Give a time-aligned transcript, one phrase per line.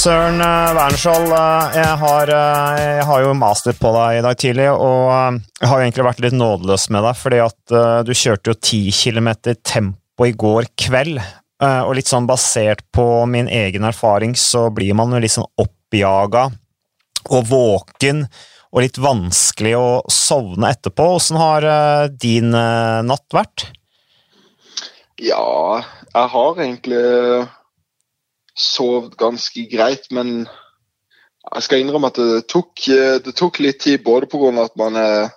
[0.00, 1.28] Søren Wernskjold,
[1.76, 5.10] jeg har, jeg har, jo master på deg i dag tidlig, og
[5.60, 7.74] jeg har jo egentlig vært litt nådeløs med deg, fordi at
[8.08, 9.28] du kjørte jo 10 km
[9.60, 11.20] tempo i går kveld,
[11.60, 16.46] og litt sånn basert på min egen erfaring, så blir man jo litt sånn oppjaga
[17.28, 18.24] og våken
[18.70, 21.12] og litt vanskelig å sovne etterpå.
[21.20, 21.68] Åssen har
[22.16, 23.68] din natt vært?
[25.20, 27.04] Ja, jeg har egentlig
[28.60, 32.84] sovet ganske greit, men jeg skal innrømme at det tok,
[33.24, 34.52] det tok litt tid, både pga.
[34.62, 35.30] at man er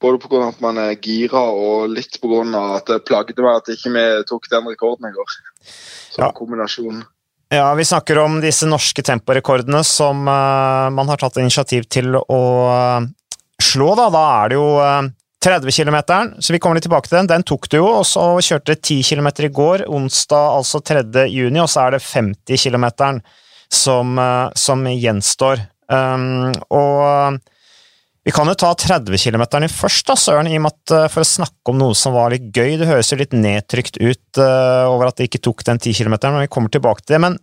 [0.00, 0.48] både pga.
[0.50, 2.44] at man er gira og litt pga.
[2.76, 5.36] at det plagde meg at ikke vi tok den rekorden i går.
[6.12, 6.32] Så ja.
[6.32, 7.04] kombinasjon.
[7.48, 12.42] Ja, Vi snakker om disse norske temporekordene som uh, man har tatt initiativ til å
[12.66, 13.06] uh,
[13.62, 13.92] slå.
[13.94, 15.06] Da Da er det jo uh,
[15.46, 15.98] 30 km,
[16.42, 17.30] så vi kommer litt tilbake til den.
[17.30, 21.04] Den tok du jo, og så kjørte 10 km i går, onsdag altså 3.
[21.30, 22.86] juni, og så er det 50 km
[23.70, 25.62] som, eh, som gjenstår.
[25.86, 27.38] Um, og
[28.26, 31.22] vi kan jo ta 30 km først, da, Søren, i og med at eh, for
[31.22, 32.74] å snakke om noe som var litt gøy.
[32.80, 36.18] Det høres jo litt nedtrykt ut uh, over at det ikke tok den 10 km,
[36.26, 37.22] men vi kommer tilbake til det.
[37.22, 37.38] Men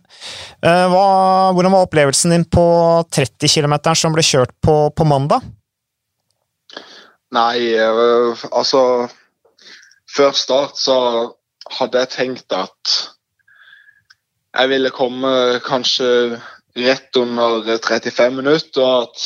[0.60, 1.08] uh, hva,
[1.56, 2.68] hvordan var opplevelsen din på
[3.16, 5.40] 30 km som ble kjørt på, på mandag?
[7.34, 9.08] Nei, øh, altså
[10.16, 10.96] Før start så
[11.78, 12.92] hadde jeg tenkt at
[14.54, 15.30] jeg ville komme
[15.64, 16.38] kanskje
[16.78, 19.24] rett under 35 minutter, og at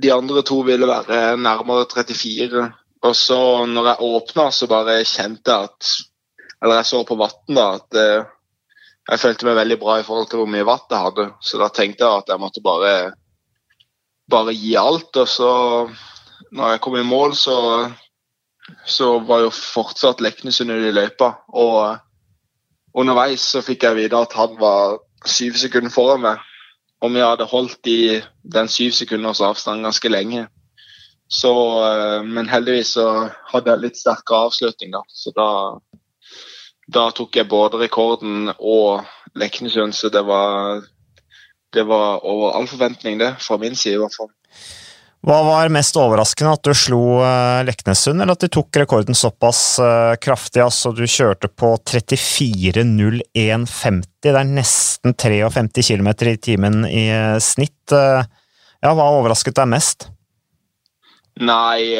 [0.00, 2.64] de andre to ville være nærmere 34.
[3.04, 5.92] Og så når jeg åpna, så bare kjente jeg at
[6.62, 8.24] Eller jeg så på vann da, at øh,
[9.10, 11.26] jeg følte meg veldig bra i forhold til hvor mye vann jeg hadde.
[11.44, 13.12] Så da tenkte jeg at jeg måtte bare,
[14.30, 15.16] bare gi alt.
[15.20, 15.50] Og så
[16.52, 17.56] når jeg kom i mål, så,
[18.86, 21.30] så var jo fortsatt Leknesund i løypa.
[21.48, 21.98] Og
[22.94, 26.42] underveis så fikk jeg vite at han var syv sekunder foran meg.
[27.04, 28.20] Og vi hadde holdt i
[28.54, 30.46] den syv sekunders avstand ganske lenge.
[31.28, 31.50] Så,
[31.82, 33.08] uh, men heldigvis så
[33.50, 35.02] hadde jeg litt sterkere avslutning, da.
[35.08, 35.48] Så da,
[36.92, 39.04] da tok jeg både rekorden og
[39.34, 40.84] Leknesund, så det var,
[41.74, 43.34] det var over all forventning, det.
[43.42, 44.30] Fra min side, i hvert fall.
[45.24, 49.80] Hva var mest overraskende, at du slo uh, Leknessund, eller at du tok rekorden såpass
[49.80, 50.60] uh, kraftig?
[50.60, 54.04] Altså, du kjørte på 34.01,50.
[54.20, 57.88] Det er nesten 53 km i timen i uh, snitt.
[57.88, 60.12] ja, hva overrasket deg mest?
[61.40, 61.96] Nei,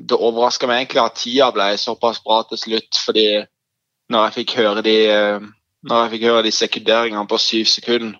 [0.00, 2.96] det overraska meg egentlig at tida ble såpass bra til slutt.
[3.04, 3.44] Fordi
[4.08, 4.96] når jeg fikk høre de,
[5.84, 8.16] når jeg fikk høre de sekunderingene på syv sekunder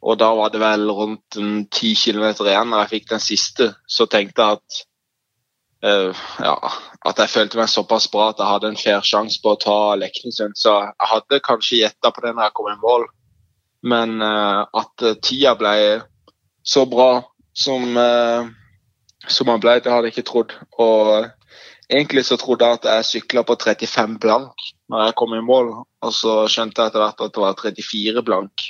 [0.00, 1.36] og da var det vel rundt
[1.74, 3.66] ti kilometer igjen når jeg fikk den siste.
[3.84, 4.78] Så tenkte jeg at
[5.84, 6.54] uh, ja,
[7.10, 9.78] at jeg følte meg såpass bra at jeg hadde en fair sjanse på å ta
[10.00, 10.56] Leknesund.
[10.56, 13.06] Så jeg hadde kanskje gjetta på det når jeg kom i mål,
[13.92, 15.74] men uh, at uh, tida ble
[16.64, 17.22] så bra
[17.56, 17.96] som,
[19.26, 20.52] som han ble, det hadde jeg ikke trodd.
[20.78, 21.24] Og
[21.90, 25.72] egentlig så trodde jeg at jeg sykla på 35 blank når jeg kom i mål,
[25.80, 28.68] og så skjønte jeg etter hvert at det var 34 blank.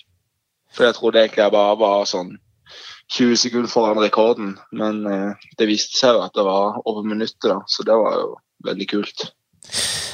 [0.77, 2.37] For jeg trodde egentlig jeg bare var sånn
[3.11, 7.49] 20 sekunder foran rekorden, men eh, det viste seg jo at det var over minuttet,
[7.51, 8.29] da, så det var jo
[8.69, 9.31] veldig kult.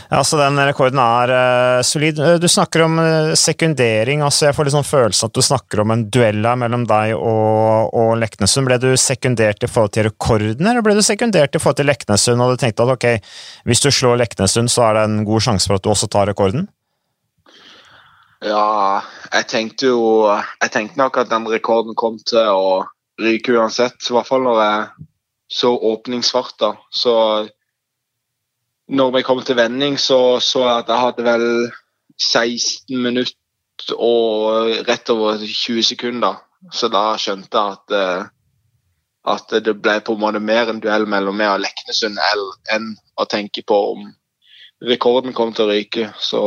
[0.08, 2.18] Ja, så Den rekorden er uh, solid.
[2.22, 4.22] Eh, du snakker om uh, sekundering.
[4.22, 7.16] altså Jeg får litt sånn følelsen at du snakker om en duell her mellom deg
[7.16, 8.68] og, og Leknesund.
[8.68, 12.42] Ble du sekundert i forhold til rekorden, eller ble du sekundert i forhold til Leknesund
[12.42, 13.08] og du tenkte at ok,
[13.66, 16.30] hvis du slår Leknesund, så er det en god sjanse for at du også tar
[16.30, 16.68] rekorden?
[18.44, 19.00] Ja,
[19.32, 22.84] jeg tenkte jo Jeg tenkte nok at den rekorden kom til å
[23.20, 23.96] ryke uansett.
[23.96, 25.06] I hvert fall når jeg
[25.48, 26.74] så åpningsfarta.
[26.92, 27.14] Så
[28.88, 31.46] når vi kom til vending, så så jeg at jeg hadde vel
[32.20, 36.36] 16 minutter og rett over 20 sekunder.
[36.72, 38.24] Så da skjønte jeg at, eh,
[39.32, 42.18] at det ble på en måte mer en duell mellom meg og Leknesund
[42.72, 44.08] enn å tenke på om
[44.82, 46.10] rekorden kom til å ryke.
[46.20, 46.42] Så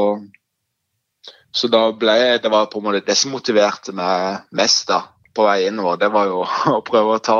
[1.51, 5.01] så da ble jeg, det var på en måte det som motiverte meg mest da,
[5.33, 5.97] på vei innover.
[6.01, 6.43] Det var jo
[6.77, 7.39] å prøve å ta,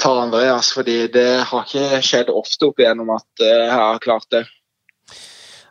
[0.00, 4.46] ta Andreas, fordi det har ikke skjedd ofte opp igjennom at jeg har klart det.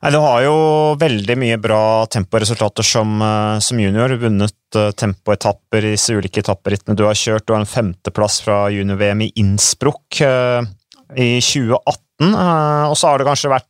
[0.01, 0.53] Nei, Du har jo
[1.01, 4.15] veldig mye bra temporesultater som, eh, som junior.
[4.17, 7.45] Vunnet uh, tempoetapper i disse ulike etapperittene du har kjørt.
[7.45, 12.33] Du har en femteplass fra junior-VM i Innsbruck i 2018.
[12.33, 13.67] Uh, og så har det kanskje vært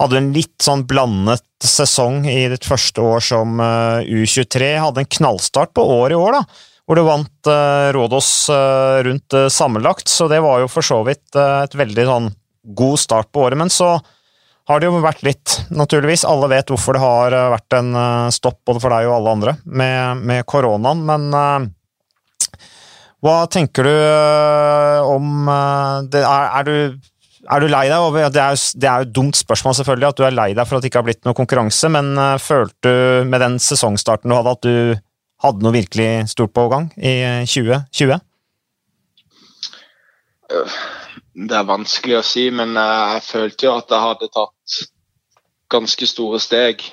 [0.00, 4.74] hadde en litt sånn blandet sesong i ditt første år som uh, U23.
[4.82, 6.42] Hadde en knallstart på året i år, da,
[6.84, 10.10] hvor du vant uh, Rådås uh, rundt sammenlagt.
[10.10, 13.60] Så det var jo for så vidt et veldig sånn god start på året.
[13.60, 13.96] Men så
[14.68, 16.24] har det jo vært litt, naturligvis.
[16.28, 19.34] Alle vet hvorfor det har eh, vært en eh, stopp, både for deg og alle
[19.38, 21.04] andre, med, med koronaen.
[21.04, 21.26] Men
[23.24, 23.94] hva tenker du
[25.08, 25.46] om
[26.12, 26.20] det?
[26.20, 27.12] Er, er, du,
[27.44, 30.20] er, du, lei deg over det er, det er jo et dumt spørsmål, selvfølgelig, at
[30.20, 32.90] du er lei deg for at det ikke har blitt noe konkurranse, men uh, følte
[32.90, 35.02] du med den sesongstarten du hadde, at du
[35.44, 37.14] hadde noe virkelig stort på gang i
[37.44, 38.18] 2020?
[41.34, 44.76] Det er vanskelig å si, men jeg følte jo at jeg hadde tatt
[45.74, 46.84] ganske store steg.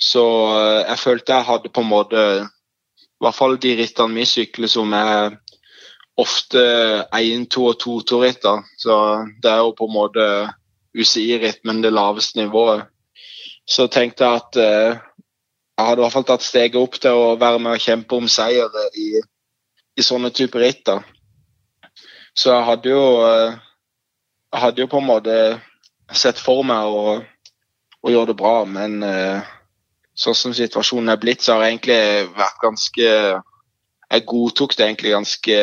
[0.00, 0.24] Så
[0.58, 4.70] eh, jeg følte jeg hadde på en måte I hvert fall de rittene vi sykler
[4.70, 5.36] som er
[6.20, 6.62] ofte
[7.12, 8.62] 1-, 2- og 2-2-ritter.
[8.78, 8.96] Så
[9.42, 10.26] det er jo på en måte
[10.94, 12.86] UCI-ritt, det laveste nivået.
[13.66, 14.98] Så tenkte jeg at eh,
[15.74, 18.28] jeg hadde i hvert fall tatt steget opp til å være med og kjempe om
[18.30, 19.08] seier i,
[19.98, 21.00] i sånne typer ritter.
[22.34, 23.56] Så jeg hadde jo eh,
[24.54, 25.36] Jeg hadde jo på en måte
[26.14, 27.16] sett for meg å,
[28.06, 29.42] å gjøre det bra, men eh,
[30.14, 35.16] sånn som situasjonen er blitt, så har jeg egentlig vært ganske Jeg godtok det egentlig
[35.16, 35.58] ganske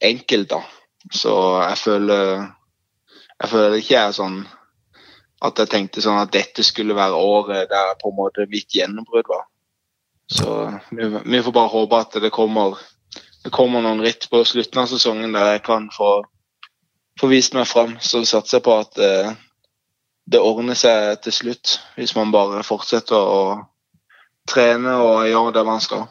[0.00, 0.62] enkelt, da.
[1.12, 1.32] Så
[1.62, 2.48] jeg føler
[3.40, 4.40] Jeg føler ikke jeg er sånn
[5.40, 9.30] at jeg tenkte sånn at dette skulle være året der på en måte mitt gjennombrudd
[9.30, 9.46] var.
[10.28, 10.48] Så
[10.90, 12.76] vi, vi får bare håpe at det kommer
[13.44, 16.10] det kommer noen ritt på slutten av sesongen der jeg kan få,
[17.20, 17.96] få vist meg fram.
[18.00, 19.32] Så satser jeg på at eh,
[20.30, 23.42] det ordner seg til slutt, hvis man bare fortsetter å
[24.50, 26.04] trene og gjøre det man skal.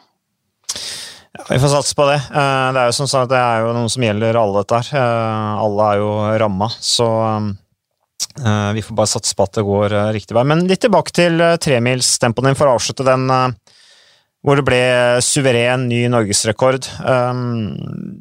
[1.38, 2.16] Ja, vi får satse på det.
[2.16, 4.88] Eh, det er jo som sagt, det er jo noe som gjelder alle dette her.
[4.98, 6.08] Eh, alle er jo
[6.42, 10.44] ramma, så eh, vi får bare satse på at det går riktig vei.
[10.50, 13.22] Men litt tilbake til tremilstempoen din for å avslutte den
[14.40, 14.82] hvor det ble
[15.22, 16.86] suveren ny norgesrekord.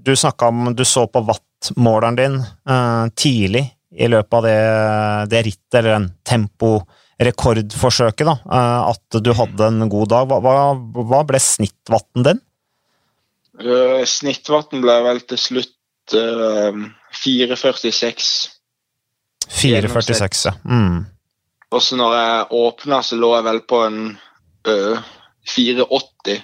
[0.03, 2.35] Du snakka om du så på watt-måleren din
[3.15, 3.63] tidlig
[3.95, 4.59] i løpet av det,
[5.31, 8.35] det rittet, eller den temporekordforsøket, da,
[8.91, 10.27] at du hadde en god dag.
[10.43, 12.43] Hva, hva ble snittvatten din?
[13.59, 16.75] Uh, ble vel til slutt uh,
[17.11, 18.29] 4,46.
[19.49, 20.53] 4,46, ja.
[20.63, 21.05] Mm.
[21.69, 23.99] Og så når jeg åpna, så lå jeg vel på en
[24.67, 25.11] uh,
[25.49, 26.41] 4,80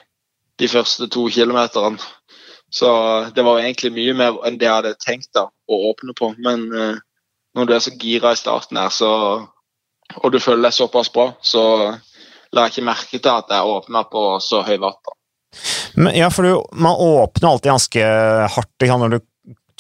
[0.60, 1.98] de første to kilometerne.
[2.72, 2.90] Så
[3.36, 6.34] det var egentlig mye mer enn det jeg hadde tenkt da, å åpne på.
[6.44, 6.98] Men uh,
[7.56, 9.12] når du er så gira i starten her, så,
[10.20, 11.64] og du føler deg såpass bra, så
[12.52, 14.78] la jeg ikke merke til at jeg åpna på så høy
[15.96, 16.16] watt.
[16.16, 16.52] ja, for du,
[16.82, 18.10] man åpner alltid ganske
[18.56, 19.20] hardt når du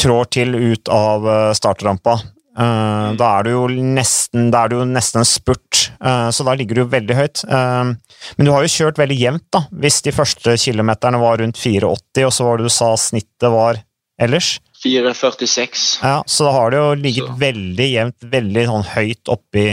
[0.01, 2.19] trår til ut av eh, startrampa.
[2.55, 6.53] Uh, da er du jo nesten, da er du nesten en spurt, uh, så da
[6.55, 7.41] ligger du jo veldig høyt.
[7.49, 7.91] Uh,
[8.37, 12.23] men du har jo kjørt veldig jevnt, da, hvis de første kilometerne var rundt 4,80,
[12.23, 13.81] og så var det du sa snittet var
[14.23, 14.53] ellers?
[14.85, 15.83] 4,46.
[15.99, 17.35] Ja, så da har det jo ligget så.
[17.43, 19.67] veldig jevnt, veldig sånn høyt oppi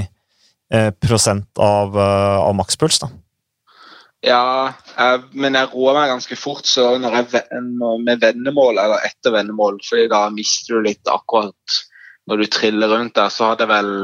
[1.04, 3.10] prosent av, av makspuls, da.
[4.22, 7.62] Ja, jeg, men jeg roer meg ganske fort så når jeg,
[8.06, 11.78] med vendemål eller etter vendemål, fordi da mister du litt akkurat
[12.30, 13.94] når du triller rundt der, så hadde jeg vel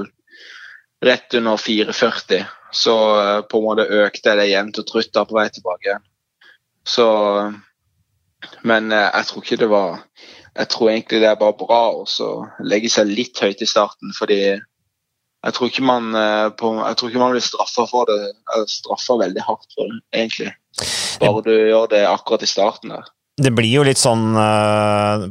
[1.07, 2.45] rett under 4,40.
[2.75, 6.01] Så uh, på en måte økte jeg det jevnt og trutt da på vei tilbake.
[6.83, 7.07] Så
[8.63, 10.03] Men uh, jeg tror ikke det var
[10.57, 12.31] Jeg tror egentlig det er bare bra å
[12.67, 14.59] legge seg litt høyt i starten, fordi
[15.47, 16.11] jeg tror ikke man,
[16.59, 18.33] på, jeg tror ikke man blir straffa for det.
[18.71, 20.51] Straffa veldig hardt for det, egentlig.
[21.23, 23.07] Bare du gjør det akkurat i starten der.
[23.39, 24.33] Det blir jo litt sånn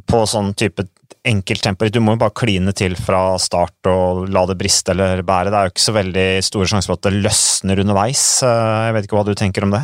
[0.07, 0.85] på sånn type
[1.27, 1.91] enkelttemper.
[1.91, 5.51] Du må jo bare kline til fra start og la det briste eller bære.
[5.51, 8.25] Det er jo ikke så veldig store sjanser for at det løsner underveis.
[8.45, 9.83] Eh, jeg vet ikke hva du tenker om det?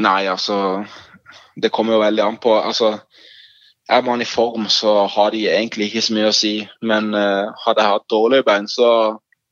[0.00, 0.84] Nei, altså
[1.60, 2.54] Det kommer jo veldig an på.
[2.56, 2.94] altså
[3.90, 6.54] er man i form, så har de egentlig ikke så mye å si.
[6.86, 8.90] Men uh, hadde jeg hatt dårlige bein, så,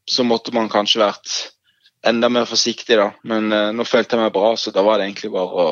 [0.09, 1.37] så, måtte man kanskje vært
[2.07, 3.11] enda mer forsiktig, da.
[3.28, 5.71] Men uh, nå følte jeg meg bra, så da var det egentlig bare å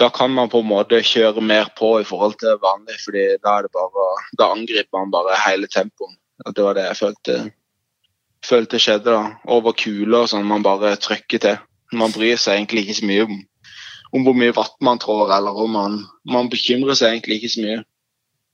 [0.00, 3.58] da kan man på en måte kjøre mer på i forhold til vanlig, fordi da,
[3.68, 4.04] bare,
[4.40, 6.14] da angriper man bare hele tempoet.
[6.56, 7.34] Det var det jeg følte,
[8.48, 9.12] følte skjedde.
[9.12, 9.34] da.
[9.52, 11.60] Over kuler og sånn, man bare trykker til.
[11.92, 13.36] Man bryr seg egentlig ikke så mye om,
[14.14, 17.64] om hvor mye vatt man trår, eller om man, man bekymrer seg egentlig ikke så
[17.64, 17.78] mye.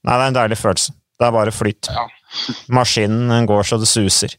[0.06, 0.94] Nei, det er en deilig følelse.
[1.16, 1.90] Det er bare flyt.
[1.90, 2.04] Ja.
[2.78, 4.36] Maskinen går så det suser.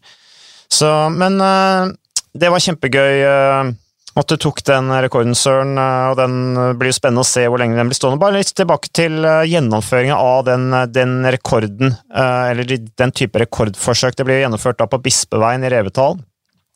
[0.70, 1.90] Så, men uh,
[2.38, 3.24] det var kjempegøy.
[3.26, 3.74] Uh,
[4.18, 6.38] at du tok den rekorden, Søren, Uh, og den
[6.80, 8.22] blir jo spennende å se hvor lenge den blir stående.
[8.22, 14.18] Bare litt tilbake til gjennomføringen av den, den, rekorden, eller den type rekordforsøk.
[14.18, 16.18] Det blir gjennomført da på Bispeveien i Revetal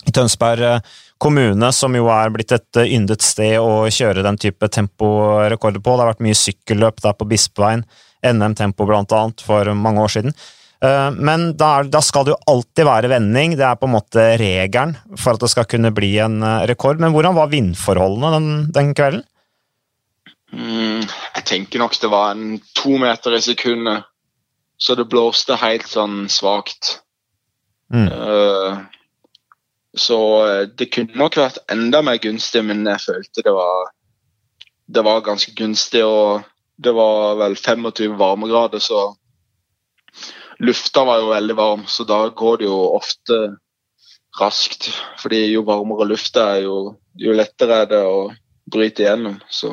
[0.10, 0.82] i Tønsberg
[1.22, 5.94] kommune, som jo er blitt et yndet sted å kjøre den type temporekorder på.
[5.94, 7.86] Det har vært mye sykkelløp der på Bispeveien,
[8.26, 10.36] NM Tempo blant annet, for mange år siden.
[10.82, 13.54] Uh, men da, da, skal det jo alltid være vending.
[13.58, 17.02] Det er på en måte regelen for at det skal kunne bli en uh, rekord.
[17.02, 19.22] Men hvordan var vindforholdene den, den kvelden?
[20.52, 21.06] Mm,
[21.38, 24.08] jeg tenker nok det var en to meter i sekundet.
[24.82, 26.96] Så det blåste helt sånn svakt.
[27.94, 28.10] Mm.
[28.10, 28.82] Uh,
[29.98, 30.18] så
[30.78, 33.90] det kunne nok vært enda mer gunstig, men jeg følte det var
[34.94, 36.04] det var ganske gunstig.
[36.06, 36.42] og
[36.78, 39.16] Det var vel 25 varmegrader, så
[40.60, 41.86] lufta var jo veldig varm.
[41.88, 43.42] Så da går det jo ofte
[44.40, 44.90] raskt.
[45.20, 48.32] fordi jo varmere lufta er, jo, jo lettere er det å
[48.72, 49.40] bryte igjennom.
[49.50, 49.72] Så,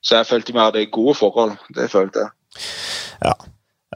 [0.00, 1.56] så jeg følte vi hadde gode forhold.
[1.74, 2.30] Det følte jeg.
[3.24, 3.34] Ja.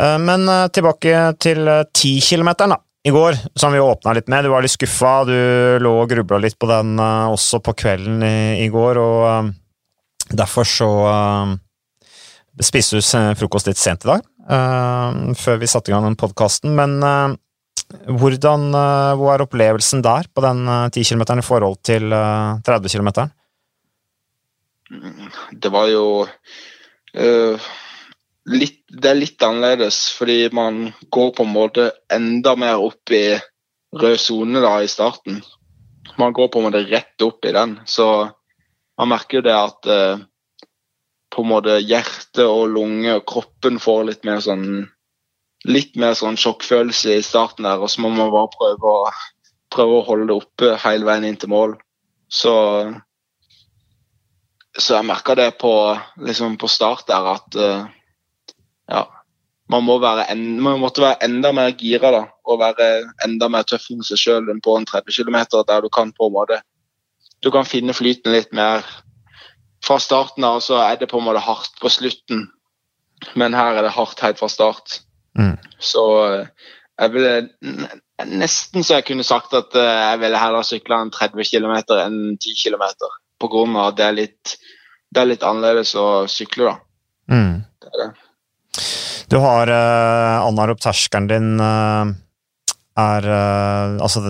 [0.00, 4.44] Eh, men eh, tilbake til 10 km, da i går, som vi åpna litt med.
[4.44, 5.36] Du var litt skuffa, du
[5.80, 9.00] lå og grubla litt på den uh, også på kvelden i, i går.
[9.00, 9.50] og uh,
[10.30, 11.54] Derfor så uh,
[12.60, 16.76] spiste du frokost litt sent i dag, uh, før vi satte i gang den podkasten.
[16.76, 17.00] Men
[18.06, 18.68] hvordan,
[19.18, 20.60] hvor er opplevelsen der, på den
[20.94, 23.08] 10 km i forhold til 30 km?
[25.50, 26.04] Det var jo
[28.48, 33.38] litt, Det er litt annerledes, fordi man går på en måte enda mer opp i
[33.96, 35.42] rød sone i starten.
[36.18, 37.80] Man går på en måte rett opp i den.
[37.86, 38.30] så
[39.00, 40.18] man merker jo det at eh,
[41.32, 44.66] på en måte hjerte og lunge og kroppen får litt mer sånn
[45.68, 49.10] litt mer sånn sjokkfølelse i starten der, og så må man bare prøve å,
[49.72, 51.74] prøve å holde det oppe hele veien inn til mål.
[52.32, 52.54] Så,
[54.72, 55.72] så jeg merka det på,
[56.24, 57.88] liksom på start der at uh,
[58.90, 59.04] ja,
[59.70, 62.90] man, må en, man måtte være enda mer gira da, og være
[63.26, 66.28] enda mer tøff mot seg sjøl enn på en 30 km, der du kan på
[66.28, 66.60] en måte
[67.40, 68.84] du kan finne flyten litt mer.
[69.84, 72.44] Fra starten av så er det på en måte hardt på slutten,
[73.40, 75.00] men her er det hardt helt fra start.
[75.38, 75.56] Mm.
[75.80, 76.68] Så eh,
[77.00, 77.32] jeg ville
[78.28, 82.20] nesten så jeg kunne sagt at eh, jeg ville heller sykle en 30 km enn
[82.36, 82.84] 10 km.
[83.40, 84.56] Av at det er litt,
[85.08, 86.76] det er litt annerledes å sykle, da.
[87.32, 87.54] Mm.
[89.30, 92.10] Du har uh, anaerob-terskelen din uh,
[92.98, 94.24] er uh, Altså,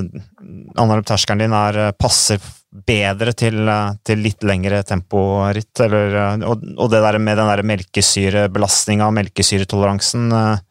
[0.77, 2.41] anaerob-terskelen din er passer
[2.71, 5.73] bedre til, eh, til litt lengre temporitt.
[5.81, 10.63] Eller, eh, og, og, det der med den der melkesyrebelastninga melkesyretoleransen eh,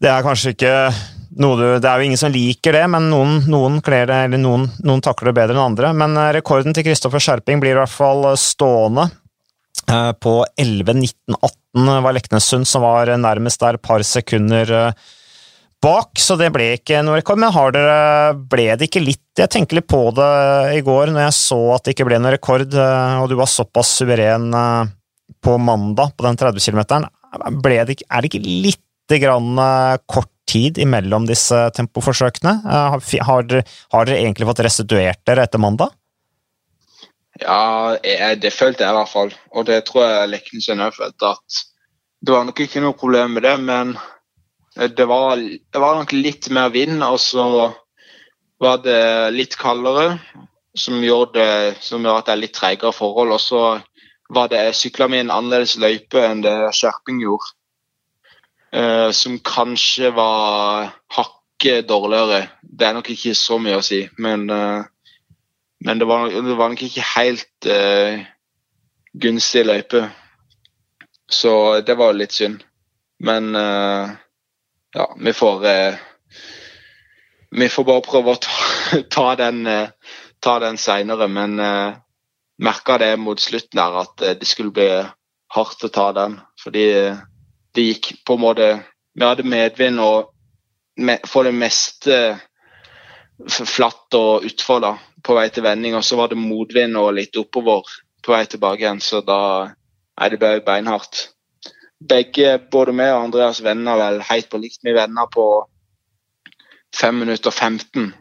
[0.00, 0.72] Det er kanskje ikke
[1.36, 4.40] noe du Det er jo ingen som liker det, men noen, noen kler det, eller
[4.40, 5.92] noen, noen takler det bedre enn andre.
[5.92, 9.10] Men rekorden til Kristoffer Skjerping blir i hvert fall stående.
[9.84, 14.94] På 11.19,18 var Leknessund som var nærmest der, et par sekunder
[15.82, 17.40] bak, så det ble ikke noe rekord.
[17.40, 20.30] Men dere, ble det ikke litt Jeg tenker litt på det
[20.78, 23.50] i går når jeg så at det ikke ble noe rekord, eh, og du var
[23.52, 24.94] såpass suveren eh,
[25.44, 27.04] på mandag på den 30 km.
[27.36, 32.54] Er det ikke litt grann eh, kort tid imellom disse tempoforsøkene?
[32.64, 33.54] Har har,
[33.92, 35.92] har dere egentlig fått restituert dere etter mandag?
[37.42, 39.32] Ja, det følte jeg i hvert fall.
[39.52, 41.34] Og det tror jeg Leknesen òg følte.
[41.36, 41.64] At
[42.26, 43.96] det var nok ikke noe problem med det, men
[44.76, 47.46] det var, det var, nok litt mer vind, og så
[48.60, 50.18] var det litt kaldere,
[50.76, 53.32] som gjør, som gjorde at det er litt tregere forhold.
[53.36, 53.62] Og så
[54.28, 57.52] var det sykla mi en annerledes løype enn det Skjerping gjorde.
[58.76, 62.42] Uh, som kanskje var hakket dårligere.
[62.60, 64.84] Det er nok ikke så mye å si, men, uh,
[65.84, 68.22] men det, var, det, var, nok ikke helt uh,
[69.12, 70.06] gunstig løype.
[71.28, 72.62] Så det var litt synd.
[73.18, 73.54] Men
[74.96, 75.94] ja, vi får uh,
[77.50, 81.98] Vi får bare prøve å ta, ta den, uh, den seinere, men uh,
[82.62, 84.88] merka det mot slutten her at det skulle bli
[85.52, 86.38] hardt å ta den.
[86.62, 86.86] Fordi
[87.76, 88.68] det gikk på en måte
[89.16, 90.32] Vi hadde medvind og
[90.96, 92.16] med, for det meste
[93.44, 97.36] flatt og utfor da, på vei til vending, og så var det motvind og litt
[97.36, 97.88] oppover
[98.24, 99.40] på vei tilbake igjen, så da
[100.16, 101.28] er det bare beinhardt
[102.00, 104.82] begge, både meg og Andreas venner vel helt på likt.
[104.84, 105.46] Vi venner på
[106.96, 108.12] 5 minutter 15.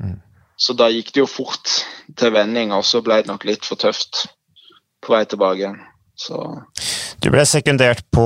[0.00, 0.18] Mm.
[0.60, 1.72] Så da gikk det jo fort
[2.18, 4.26] til vending, og så ble det nok litt for tøft
[5.00, 5.78] på vei tilbake igjen.
[6.20, 6.36] Så.
[7.20, 8.24] Du ble sekundert på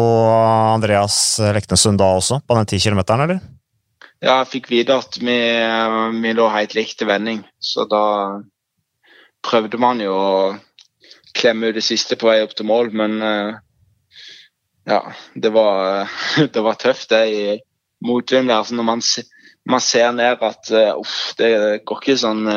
[0.74, 3.38] Andreas Leknesund da også, på den 10 km, eller?
[4.24, 5.36] Ja, jeg fikk vite at vi,
[6.22, 8.04] vi lå helt likt til vending, så da
[9.44, 10.36] prøvde man jo å
[11.36, 13.58] klemme ut det siste på vei opp til mål, men uh,
[14.88, 15.00] ja,
[15.36, 16.08] det var,
[16.54, 17.42] det var tøft det i
[18.06, 18.62] motvind der.
[18.64, 19.02] Så når man,
[19.68, 21.50] man, ser ned at uh, uff, det
[21.84, 22.48] går ikke sånn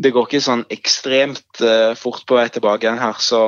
[0.00, 1.62] Det går ikke sånn ekstremt
[2.00, 3.40] fort på vei tilbake igjen her, så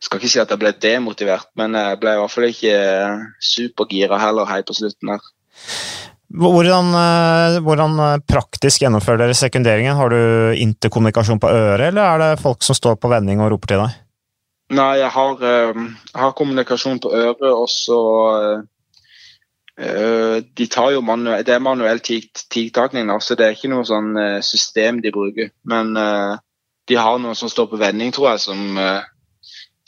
[0.00, 2.74] skal ikke si at jeg ble demotivert, men jeg ble i hvert fall ikke
[3.44, 5.28] supergira heller helt på slutten der.
[6.30, 9.96] Hvordan, eh, hvordan, praktisk gjennomfører dere sekunderingen?
[9.98, 13.72] Har du interkommunikasjon på øret, eller er det folk som står på vending og roper
[13.72, 13.96] til deg?
[14.78, 18.02] Nei, jeg har, jeg har kommunikasjon på øret, og så
[19.80, 24.12] de tar jo manuell, Det er manuell tigtakning, så det er ikke noe sånn
[24.44, 25.50] system de bruker.
[25.64, 28.78] Men de har noen som står på vending, tror jeg, som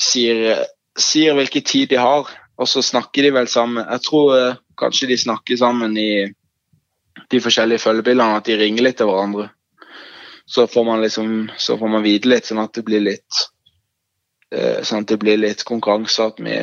[0.01, 0.65] sier,
[0.99, 2.31] sier hvilken tid de har.
[2.63, 3.83] Og så snakker de vel sammen.
[3.83, 6.29] Jeg tror uh, kanskje de snakker sammen i
[7.33, 9.49] de forskjellige følgebildene, at de ringer litt til hverandre.
[10.47, 13.43] Så får man liksom, så får man vite litt, sånn at det blir litt
[14.55, 16.31] uh, sånn at det blir litt konkurranse.
[16.31, 16.59] At vi,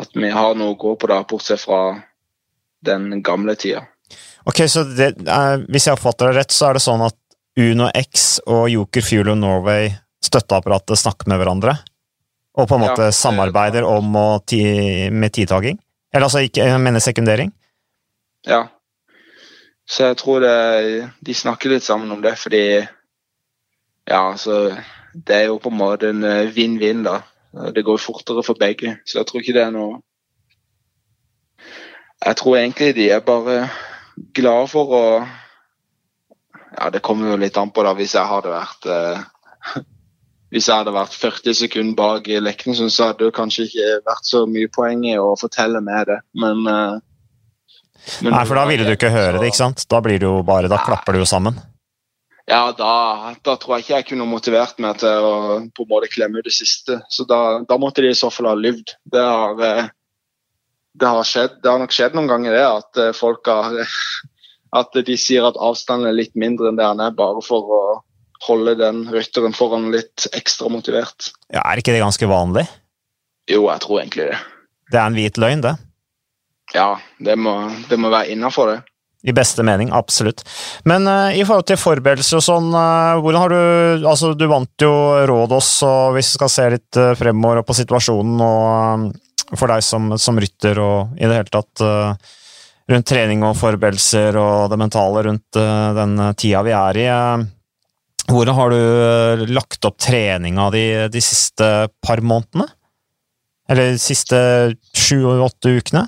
[0.00, 1.82] at vi har noe å gå på, da, bortsett fra
[2.84, 3.86] den gamle tida.
[4.44, 5.14] Ok, så det,
[5.72, 7.16] Hvis jeg oppfatter det rett, så er det sånn at
[7.60, 9.92] Uno X og Joker Fuel of Norway,
[10.24, 11.76] støtteapparatet, snakker med hverandre?
[12.54, 14.62] Og på en måte ja, samarbeider om å ti,
[15.10, 15.78] med tidtaking?
[16.14, 17.50] Eller altså, ikke, jeg mener sekundering?
[18.46, 18.66] Ja.
[19.86, 22.64] Så jeg tror det, de snakker litt sammen om det, fordi
[24.06, 24.76] Ja, altså
[25.14, 27.20] Det er jo på en måte en eh, vinn-vinn, da.
[27.74, 30.00] Det går fortere for begge, så jeg tror ikke det er noe
[32.24, 33.68] Jeg tror egentlig de er bare
[34.34, 35.04] glade for å
[36.74, 39.84] ja, Det kommer jo litt an på da, hvis jeg hadde vært eh,
[40.54, 44.44] hvis jeg hadde vært 40 sekunder bak Leknessund, så hadde det kanskje ikke vært så
[44.46, 47.00] mye poeng i å fortelle med det, men, eh,
[48.22, 49.86] men Nei, for da ville du ikke høre det, ikke sant?
[49.90, 51.58] Da blir det jo bare, da klapper det jo sammen.
[52.46, 55.34] Ja, da, da, tror jeg ikke jeg kunne motivert meg til å
[55.74, 57.00] på en måte klemme ut det siste.
[57.08, 58.92] Så da, da måtte de i så fall ha lyvd.
[59.10, 59.86] Det har, eh,
[61.00, 61.56] det har skjedd.
[61.64, 63.80] Det har nok skjedd noen ganger det at eh, folk har
[64.80, 67.82] at de sier at avstanden er litt mindre enn det han er, bare for å
[68.44, 71.30] holde den rytteren foran litt ekstra motivert.
[71.52, 72.66] Ja, Er ikke det ganske vanlig?
[73.50, 74.40] Jo, jeg tror egentlig det.
[74.92, 75.76] Det er en hvit løgn, det?
[76.74, 77.54] Ja, det må,
[77.88, 78.80] det må være innafor det.
[79.24, 80.42] I beste mening, absolutt.
[80.84, 84.84] Men uh, i forhold til forberedelser og sånn, uh, hvordan har du Altså, du vant
[84.84, 84.92] jo
[85.30, 90.12] Rådås, og hvis vi skal se litt uh, fremover på situasjonen og for deg som,
[90.20, 91.82] som rytter og i det hele tatt
[92.90, 95.58] rundt trening og forberedelser og det mentale rundt
[95.98, 97.04] den tida vi er i.
[98.30, 101.68] Hvordan har du uh, lagt opp treninga di de, de siste
[102.04, 102.68] par månedene?
[103.68, 104.38] Eller de siste
[104.96, 106.06] sju-åtte ukene?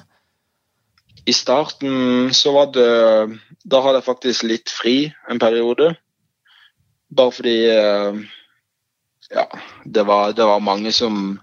[1.26, 2.90] I starten så var det
[3.66, 4.96] Da hadde jeg faktisk litt fri
[5.30, 5.94] en periode.
[7.10, 7.58] Bare fordi
[9.26, 9.48] Ja,
[9.84, 11.40] det var, det var mange som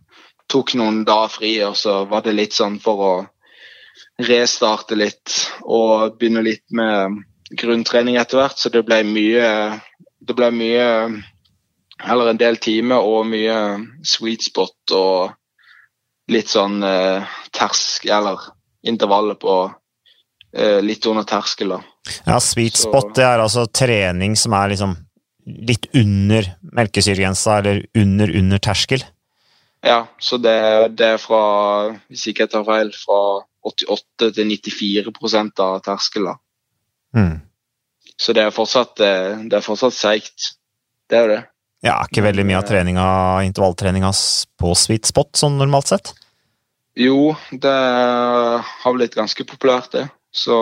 [0.48, 3.14] tok noen dager fri, og så var det litt sånn for å
[4.24, 5.34] restarte litt
[5.64, 7.24] og begynne litt med
[7.60, 8.60] grunntrening etter hvert.
[8.60, 9.48] Så det ble mye
[10.24, 10.88] Det ble mye
[12.04, 13.56] Eller en del timer og mye
[14.08, 15.34] sweet spot og
[16.32, 18.40] litt sånn eh, tersk Eller
[18.88, 19.56] intervallet på
[20.56, 21.82] eh, litt under terskel, da.
[22.28, 24.98] Ja, sweet spot det er altså trening som er liksom
[25.46, 29.04] litt under melkesyregrensa, eller under under terskel?
[29.84, 30.56] Ja, så det,
[31.00, 31.42] det er fra,
[32.08, 33.20] hvis ikke jeg tar feil, fra
[33.68, 36.40] 88 til 94 av terskelen.
[37.16, 37.42] Mm.
[38.20, 40.54] Så det er fortsatt, eh, det er fortsatt seigt.
[41.10, 41.42] Det er jo det.
[41.84, 43.08] Ja, ikke veldig mye av treninga,
[43.44, 44.12] intervalltreninga
[44.62, 46.14] på sweet spot sånn normalt sett?
[46.96, 50.06] Jo, det har blitt ganske populært, det.
[50.32, 50.56] Så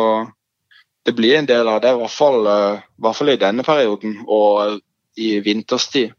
[1.06, 3.68] det blir en del av det, i hvert fall, eh, i, hvert fall i denne
[3.68, 4.80] perioden og
[5.20, 6.16] i vinterstid.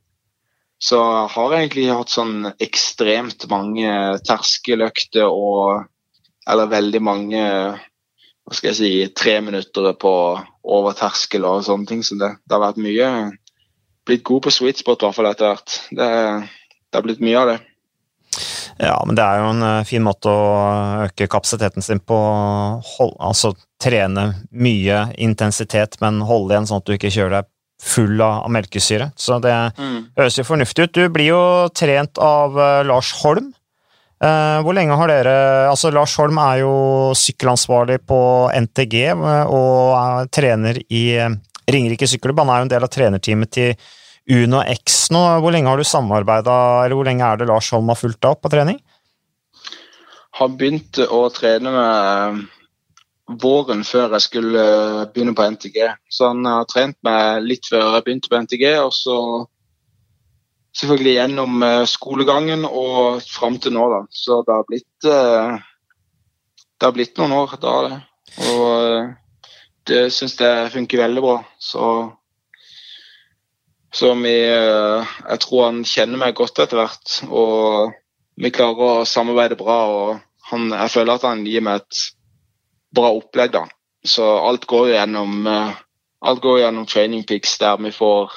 [0.83, 3.91] Så jeg har egentlig hatt sånn ekstremt mange
[4.27, 5.87] terskeløkter og
[6.51, 7.43] eller veldig mange
[8.47, 10.15] hva skal jeg si, tre minutter på
[10.63, 12.03] over terskel og sånne ting.
[12.07, 13.13] Så det, det har vært mye
[14.03, 15.75] Blitt god på sweet spot i hvert fall etter hvert.
[15.95, 16.07] Det,
[16.91, 17.61] det har blitt mye av det.
[18.83, 22.19] Ja, men det er jo en eh, fin måte å øke kapasiteten sin på.
[22.97, 23.53] Hold, altså
[23.83, 27.51] trene mye intensitet, men holde igjen sånn at du ikke kjører deg
[27.83, 29.11] full av, melkesyre.
[29.19, 29.99] Så det mm.
[30.19, 30.95] høres jo fornuftig ut.
[30.99, 31.43] Du blir jo
[31.75, 33.53] trent av uh, Lars Holm.
[34.23, 35.35] Eh, hvor lenge har dere
[35.67, 36.75] Altså, Lars Holm er jo
[37.19, 38.21] sykkelansvarlig på
[38.55, 41.35] NTG eh, og er trener i eh,
[41.67, 42.45] Ringerike Sykkelklubb.
[42.45, 43.75] Han er jo en del av trenerteamet til
[44.31, 45.23] Uno X nå.
[45.43, 46.55] Hvor lenge har du samarbeida,
[46.85, 48.79] eller hvor lenge er det Lars Holm har fulgt deg opp på trening?
[50.39, 52.43] Har begynt å trene med
[53.43, 54.67] våren før jeg skulle
[55.15, 55.81] begynne på NTG.
[56.11, 59.17] Så han har trent meg litt før jeg begynte på NTG, og så
[60.77, 64.01] selvfølgelig gjennom eh, skolegangen og fram til nå, da.
[64.11, 65.59] Så det har blitt eh,
[66.81, 68.01] Det har blitt noen år, da det.
[68.49, 69.13] Og eh,
[69.91, 71.39] det syns jeg funker veldig bra.
[71.59, 71.87] Så
[73.93, 77.17] som jeg, Jeg tror han kjenner meg godt etter hvert.
[77.29, 77.93] Og
[78.41, 79.79] vi klarer å samarbeide bra.
[79.85, 82.05] og han, Jeg føler at han gir meg et
[82.95, 83.53] bra opplegg.
[83.53, 83.67] da.
[84.05, 85.45] Så alt går gjennom
[86.23, 88.33] alt går gjennom training pics der vi får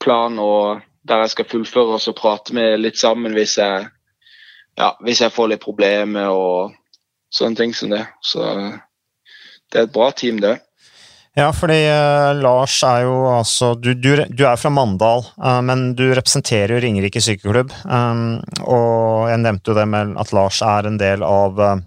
[0.00, 3.86] plan og der jeg skal fullføre og så prate med litt sammen hvis jeg,
[4.78, 6.74] ja, hvis jeg får litt problemer og
[7.32, 8.04] sånne ting som det.
[8.24, 8.44] Så
[9.70, 10.58] det er et bra team, det.
[11.38, 15.92] Ja, fordi uh, Lars er jo altså du, du, du er fra Mandal, uh, men
[15.96, 17.70] du representerer jo Ringerike sykeklubb.
[17.86, 21.78] Um, og jeg nevnte jo det med at Lars er en del av, uh,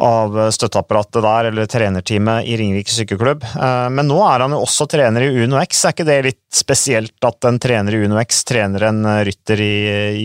[0.00, 3.44] av støtteapparatet der, eller trenerteamet i Ringerike sykeklubb.
[3.90, 5.84] men nå er han jo også trener i UnoX.
[5.84, 9.74] Er ikke det litt spesielt at en trener i UnoX trener en rytter i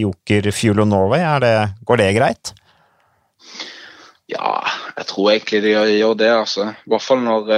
[0.02, 1.26] Joker Fuel Norway?
[1.43, 2.54] Det, går det greit?
[4.32, 4.62] Ja,
[4.95, 6.71] jeg tror egentlig de gjør det, altså.
[6.74, 7.52] I hvert fall når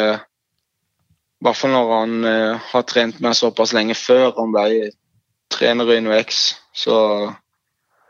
[1.38, 4.88] i hvert fall når han uh, har trent meg såpass lenge før han ble
[5.54, 6.96] trener i NOX, så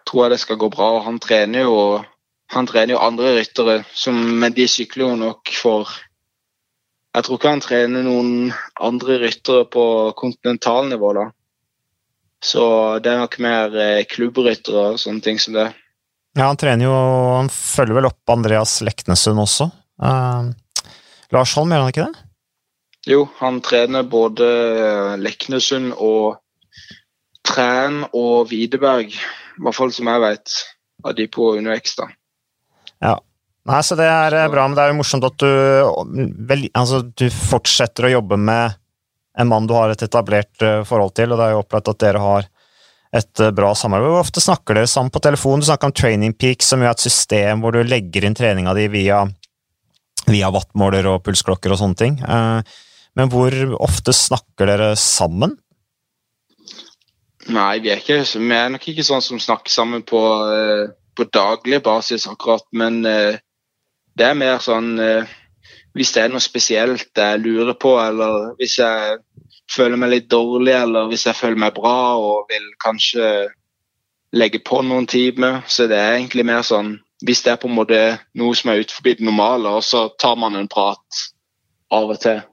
[0.07, 0.93] tror jeg det skal gå bra.
[1.03, 1.73] Han trener jo,
[2.53, 5.95] han trener jo andre ryttere, som, men de sykler jo nok for
[7.15, 8.51] Jeg tror ikke han trener noen
[8.83, 9.83] andre ryttere på
[10.19, 11.25] kontinentalnivå, da.
[12.45, 12.63] Så
[13.01, 15.71] det er nok mer eh, klubbryttere og sånne ting som det.
[16.37, 16.93] Ja, han trener jo
[17.39, 19.71] Han følger vel opp Andreas Leknesund også.
[19.97, 20.53] Uh,
[21.33, 22.25] Lars Holm, gjør han ikke det?
[23.07, 24.47] Jo, han trener både
[25.17, 26.37] Leknesund og
[27.47, 29.15] Træn og Widerberg.
[29.15, 30.57] I hvert fall som jeg vet,
[31.07, 31.95] av de på UnoX.
[31.97, 32.11] da.
[33.03, 33.15] Ja.
[33.67, 35.49] Nei, så Det er eh, bra, men det er jo morsomt at du,
[36.47, 38.77] vel, altså, du fortsetter å jobbe med
[39.37, 41.99] en mann du har et etablert uh, forhold til, og det er jo opplagt at
[42.01, 42.47] dere har
[43.13, 44.09] et uh, bra samarbeid.
[44.09, 45.61] Hvor ofte snakker dere sammen på telefon?
[45.61, 48.73] Du snakker om Training Peak, som jo er et system hvor du legger inn treninga
[48.73, 49.19] di via,
[50.25, 52.17] via wattmåler og pulsklokker og sånne ting.
[53.17, 55.53] Men hvor ofte snakker dere sammen?
[57.47, 60.19] Nei, vi er, ikke, vi er nok ikke sånn som snakker sammen på,
[60.51, 62.65] eh, på daglig basis akkurat.
[62.71, 63.39] Men eh,
[64.17, 65.35] det er mer sånn eh,
[65.97, 69.17] hvis det er noe spesielt jeg lurer på, eller hvis jeg
[69.71, 73.31] føler meg litt dårlig, eller hvis jeg føler meg bra og vil kanskje
[74.37, 75.63] legge på noen timer.
[75.67, 77.99] Så det er egentlig mer sånn hvis det er på en måte
[78.37, 81.23] noe som er utenfor det normale, og så tar man en prat
[81.89, 82.43] av og til.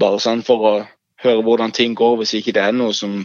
[0.00, 0.72] Bare sånn for å
[1.20, 3.20] høre hvordan ting går, hvis ikke det er noe som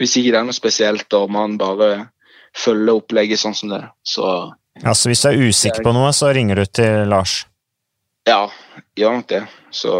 [0.00, 1.90] hvis ikke det er noe spesielt og man bare
[2.56, 3.84] følger opplegget sånn som det.
[4.06, 4.24] Så
[4.80, 7.44] Ja, så hvis du er usikker på noe, så ringer du til Lars?
[8.28, 8.46] Ja,
[8.96, 9.42] gjør nok det.
[9.74, 9.94] Så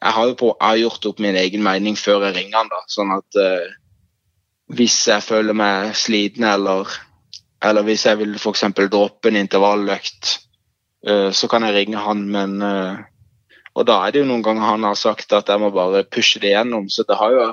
[0.00, 2.72] jeg har jo på, jeg har gjort opp min egen mening før jeg ringer han,
[2.72, 2.80] da.
[2.88, 3.70] Sånn at eh,
[4.76, 6.88] hvis jeg føler meg sliten eller
[7.60, 8.62] eller hvis jeg vil f.eks.
[8.88, 10.30] droppe en intervalløkt,
[11.06, 13.02] eh, så kan jeg ringe han, men eh,
[13.76, 16.40] og da er det jo noen ganger han har sagt at jeg må bare pushe
[16.42, 16.88] det gjennom.
[16.90, 17.44] Så det har jo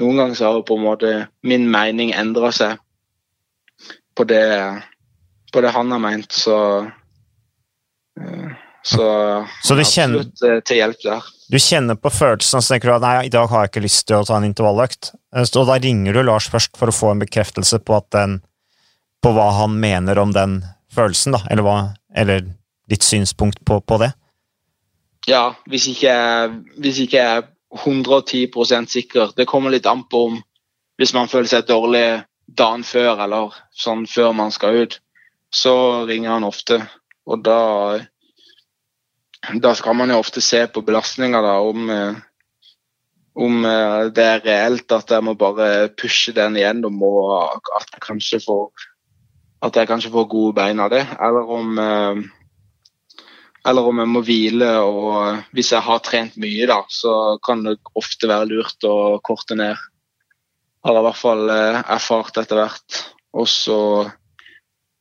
[0.00, 1.10] noen ganger så har på en måte
[1.46, 2.78] min mening endra seg
[4.16, 4.46] på det,
[5.52, 6.32] på det han har ment.
[6.32, 6.56] Så
[8.82, 9.04] så,
[9.62, 11.26] så du kjenner, absolutt eh, til hjelp der.
[11.52, 13.82] Du kjenner på følelsen og så tenker du at nei, i dag har jeg ikke
[13.84, 15.12] lyst til å ta en intervalløkt.
[15.36, 18.38] Eh, og da ringer du Lars først for å få en bekreftelse på, den,
[19.24, 21.76] på hva han mener om den følelsen, da, eller, hva,
[22.16, 22.48] eller
[22.90, 24.12] ditt synspunkt på, på det
[25.28, 26.14] ja, hvis ikke,
[26.80, 27.48] hvis ikke jeg er
[27.84, 29.34] 110 sikker.
[29.36, 30.40] Det kommer litt an på om
[31.00, 32.22] hvis man føler seg dårlig
[32.56, 34.96] dagen før eller sånn før man skal ut,
[35.50, 36.80] så ringer han ofte.
[37.30, 38.00] Og da,
[39.62, 41.92] da skal man jo ofte se på belastninga da, om,
[43.46, 43.68] om
[44.14, 48.88] det er reelt at jeg må bare pushe den igjennom og at jeg kanskje får,
[49.68, 51.04] jeg kanskje får gode bein av det.
[51.20, 51.80] Eller om
[53.68, 54.70] eller om jeg må hvile.
[54.80, 59.56] og Hvis jeg har trent mye, da, så kan det ofte være lurt å korte
[59.58, 59.76] ned.
[60.84, 63.02] Har jeg i hvert fall eh, erfart etter hvert.
[63.36, 63.80] Og så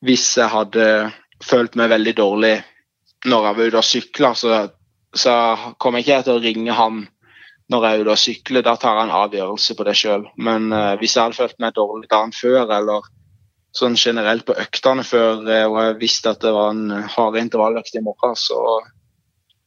[0.06, 0.86] hvis jeg hadde
[1.44, 2.58] følt meg veldig dårlig
[3.28, 4.60] når jeg var ute og sykla, så,
[5.12, 5.34] så
[5.82, 7.02] kommer ikke jeg til å ringe han
[7.70, 8.66] når jeg er ute og sykler.
[8.66, 10.24] Da tar jeg en avgjørelse på det sjøl.
[10.42, 13.10] Men uh, hvis jeg hadde følt meg dårlig dagen før, eller
[13.76, 18.00] sånn generelt på øktene før eh, og jeg visste at det var en hard intervalløkt
[18.00, 18.58] i morgen, så,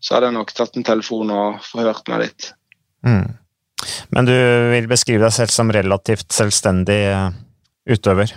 [0.00, 2.48] så, hadde jeg nok tatt en telefon og forhørt meg litt.
[3.06, 3.36] Mm.
[4.14, 4.34] Men du
[4.72, 7.28] vil beskrive deg selv som relativt selvstendig eh,
[7.90, 8.34] utøver?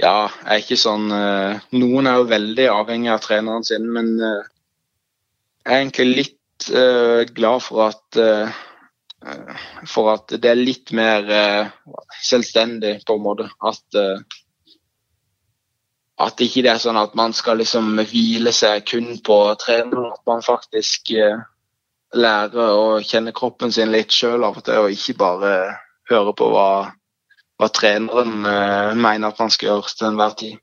[0.00, 4.14] Ja, jeg er ikke sånn uh, Noen er jo veldig avhengig av treneren sin, men
[4.16, 4.46] uh,
[5.66, 6.36] jeg er egentlig litt
[7.32, 8.18] glad for at
[9.26, 9.56] Eh,
[9.88, 11.72] for at det er litt mer eh,
[12.24, 13.48] selvstendig, på en måte.
[13.60, 14.22] At eh,
[16.20, 20.10] at ikke det er sånn at man skal liksom hvile seg kun på treneren.
[20.12, 21.14] At man faktisk
[22.16, 25.52] lærer å kjenne kroppen sin litt sjøl av og til, og ikke bare
[26.10, 26.70] høre på hva,
[27.60, 30.58] hva treneren uh, mener at man skal gjøre til enhver tid.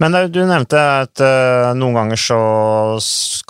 [0.00, 2.40] Men du nevnte at uh, noen ganger så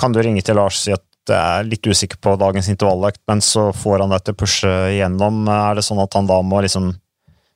[0.01, 3.21] kan du ringe til Lars og si at du er litt usikker på dagens intervalløkt,
[3.29, 5.45] men så får han deg til å pushe igjennom.
[5.53, 6.91] Er det sånn at han da må liksom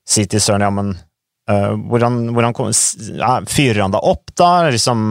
[0.05, 0.93] si til Søren ja, men
[1.49, 4.69] uh, hvordan, hvordan Fyrer han deg opp, da?
[4.69, 5.09] Liksom,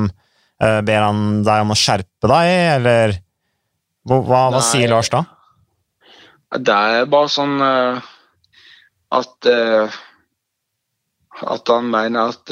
[0.63, 3.17] ber han deg om å skjerpe deg, eller
[4.03, 5.23] hva, hva, hva sier Lars da?
[6.53, 7.97] Det er bare sånn uh,
[9.13, 9.49] at
[11.43, 12.51] At han mener at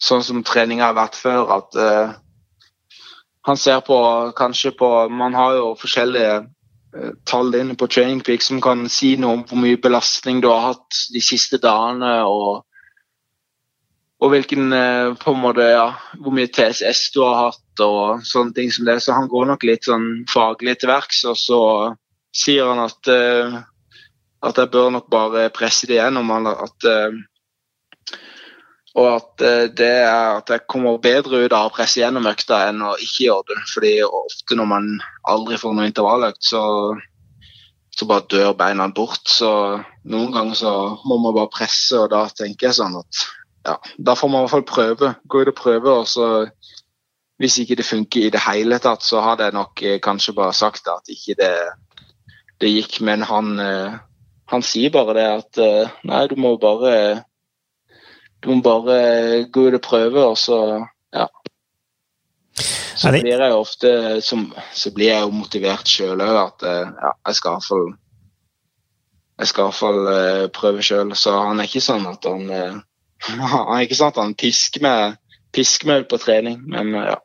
[0.00, 1.76] sånn som treninga har vært før, at
[3.46, 3.98] han ser på
[4.36, 6.40] kanskje på Man har jo forskjellige
[6.96, 10.50] uh, tall inne på Training Peak som kan si noe om hvor mye belastning du
[10.50, 12.66] har hatt de siste dagene, og,
[14.20, 15.88] og hvilken uh, på en måte, ja,
[16.20, 18.98] hvor mye TSS du har hatt og sånne ting som det.
[19.00, 21.60] Så han går nok litt sånn faglig til verks, og så
[22.36, 23.60] sier han at, uh,
[24.44, 26.30] at jeg bør nok bare presse det gjennom.
[26.36, 26.90] At
[28.98, 32.64] og at eh, det er at jeg kommer bedre ut av å presse gjennom økta
[32.68, 33.60] enn å ikke gjøre det.
[33.74, 34.88] Fordi ofte når man
[35.30, 36.62] aldri får noe intervalløkt, så,
[37.94, 39.22] så bare dør beina bort.
[39.30, 39.50] Så
[40.10, 43.22] noen ganger så må man bare presse, og da tenker jeg sånn at
[43.64, 45.14] ja, da får man i hvert fall prøve.
[45.28, 46.28] Gå ut og prøve, og så
[47.40, 50.56] hvis ikke det funker i det hele tatt, så hadde jeg nok eh, kanskje bare
[50.56, 51.54] sagt at ikke det,
[52.60, 53.00] det gikk.
[53.08, 53.96] Men han, eh,
[54.52, 55.60] han sier bare det at
[56.04, 57.24] nei, du må bare
[58.40, 60.60] du må bare gå ut og prøve, og så
[61.12, 61.26] ja.
[63.00, 63.90] Så blir jeg jo ofte
[64.24, 64.44] som,
[64.76, 66.36] så blir jeg jo motivert sjøl òg.
[66.44, 67.90] At eh, ja, jeg skal iallfall
[69.40, 71.16] jeg skal iallfall prøve sjøl.
[71.16, 72.82] Så han er ikke sånn at han
[73.28, 75.18] uh, er ikke at han pisker med,
[75.54, 77.18] pisker med på trening, men uh, ja.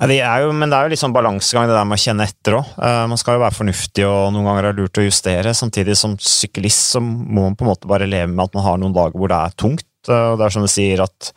[0.00, 2.24] Ja, det jo, men det er jo litt sånn balansegang, det der med å kjenne
[2.24, 2.68] etter òg.
[2.80, 5.52] Uh, man skal jo være fornuftig, og noen ganger er det lurt å justere.
[5.56, 8.80] Samtidig som syklist så må man på en måte bare leve med at man har
[8.80, 9.88] noen dager hvor det er tungt.
[10.08, 11.32] Og det er som du sier, at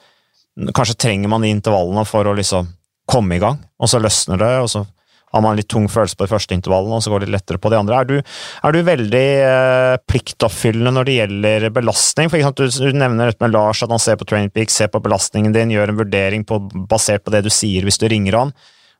[0.77, 2.69] kanskje trenger man de intervallene for å liksom
[3.10, 4.86] komme i gang, og så løsner det, og så
[5.34, 7.62] har man litt tung følelse på de første intervallene, og så går det litt lettere
[7.62, 8.00] på de andre.
[8.00, 8.36] Er du,
[8.69, 12.30] er du veldig eh, pliktoppfyllende når det gjelder belastning?
[12.30, 14.91] For eksempel, du, du nevner dette med Lars, at han ser på Training Peak, ser
[14.93, 18.38] på belastningen din, gjør en vurdering på, basert på det du sier hvis du ringer
[18.38, 18.54] han,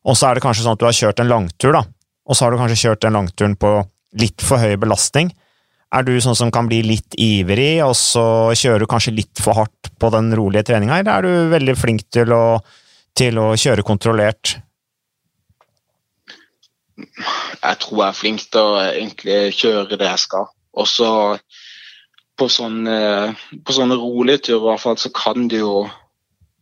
[0.04, 1.86] og så er det kanskje sånn at du har kjørt en langtur, da,
[2.26, 3.78] og så har du kanskje kjørt den langturen på
[4.20, 5.32] litt for høy belastning.
[5.94, 8.26] Er du sånn som kan bli litt ivrig, og så
[8.58, 12.08] kjører du kanskje litt for hardt på den rolige treninga, eller er du veldig flink
[12.14, 12.58] til å,
[13.18, 14.58] til å kjøre kontrollert?
[17.62, 20.48] Jeg tror jeg er flink til å egentlig kjøre det jeg skal.
[20.74, 21.10] Og så
[22.40, 23.34] på sånne,
[23.66, 25.84] på sånne rolige turer i hvert fall, så kan det jo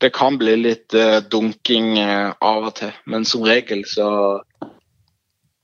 [0.01, 4.07] Det kan bli litt uh, dunking uh, av og til, men som regel så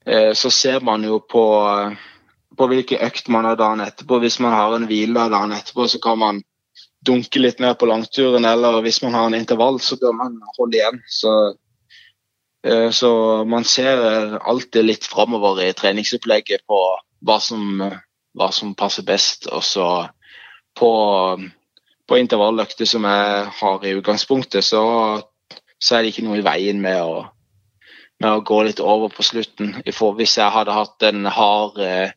[0.07, 1.41] så ser man jo på
[2.57, 4.19] på hvilken økt man har dagen etterpå.
[4.23, 6.41] Hvis man har en hvile dagen etterpå, så kan man
[7.05, 8.45] dunke litt mer på langturen.
[8.49, 11.01] Eller hvis man har en intervall, så bør man holde igjen.
[11.19, 11.55] Så, eh,
[12.91, 13.09] så
[13.47, 14.01] man ser
[14.41, 16.79] alltid litt framover i treningsopplegget på
[17.23, 17.79] hva som,
[18.35, 19.45] hva som passer best.
[19.53, 19.87] Og så
[20.75, 20.91] på,
[22.09, 24.83] på intervalløkter som jeg har i utgangspunktet, så,
[25.77, 27.25] så er det ikke noe i veien med å
[28.23, 29.75] med å gå litt over på slutten.
[29.85, 32.15] Hvis jeg hadde hatt en hard eh,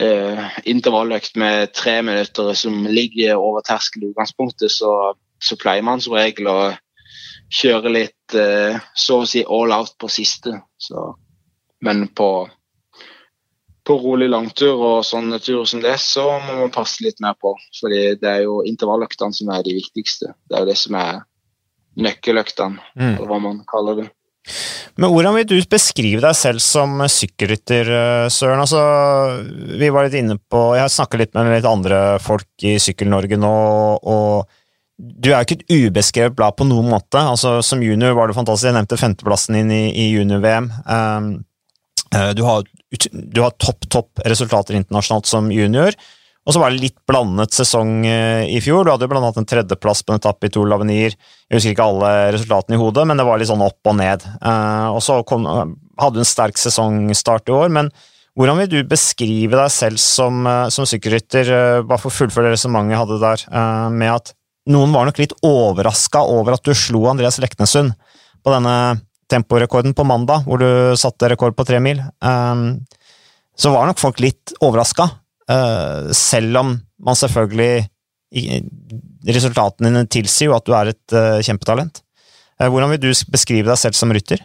[0.00, 6.04] eh, intervalløkt med tre minutter som ligger over terskel i utgangspunktet, så, så, pleier man
[6.04, 6.58] som regel å
[7.48, 10.54] kjøre litt eh, så å si all out på siste.
[10.78, 11.08] Så,
[11.84, 12.30] men på,
[13.86, 17.54] på rolig langtur og sånne turer som det, så må man passe litt mer på.
[17.80, 20.34] fordi det er jo intervalløktene som er de viktigste.
[20.48, 21.24] Det er jo det som er
[21.98, 23.12] nøkkeløktene, mm.
[23.16, 24.08] eller hva man kaller det.
[24.98, 28.62] Men hvordan vil du beskrive deg selv som sykkelrytter, eh, Søren?
[28.64, 28.80] Altså,
[29.78, 33.38] vi var litt inne på Jeg har snakket litt med litt andre folk i Sykkel-Norge
[33.38, 33.52] nå,
[34.02, 34.57] og
[34.98, 37.20] du er jo ikke et ubeskrevet blad på noen måte.
[37.22, 38.66] Altså, som junior var det fantastisk.
[38.66, 40.70] Jeg nevnte femteplassen din i, i junior-VM.
[40.90, 41.28] Um,
[42.16, 42.66] uh, du har,
[43.14, 45.94] du har topp, topp resultater internasjonalt som junior.
[46.48, 48.86] Og så var det litt blandet sesong eh, i fjor.
[48.86, 51.12] Du hadde jo blant annet en tredjeplass på en etappe i Tour Lavenir.
[51.12, 54.24] Jeg husker ikke alle resultatene i hodet, men det var litt sånn opp og ned.
[54.24, 55.44] Eh, og så kom,
[56.00, 57.92] hadde du en sterk sesongstart i år, men
[58.38, 61.52] hvordan vil du beskrive deg selv som, eh, som sykkelrytter,
[61.84, 63.46] bare for å fullføre resonnementet jeg hadde der,
[63.92, 64.32] med at
[64.68, 67.94] noen var nok litt overraska over at du slo Andreas Leknesund
[68.44, 68.74] på denne
[69.28, 72.00] temporekorden på mandag, hvor du satte rekord på tre mil.
[73.58, 75.08] Så var nok folk litt overraska.
[75.48, 77.88] Uh, selv om man selvfølgelig
[79.24, 82.02] Resultatene dine tilsier jo at du er et uh, kjempetalent.
[82.60, 84.44] Uh, hvordan vil du beskrive deg selv som rytter?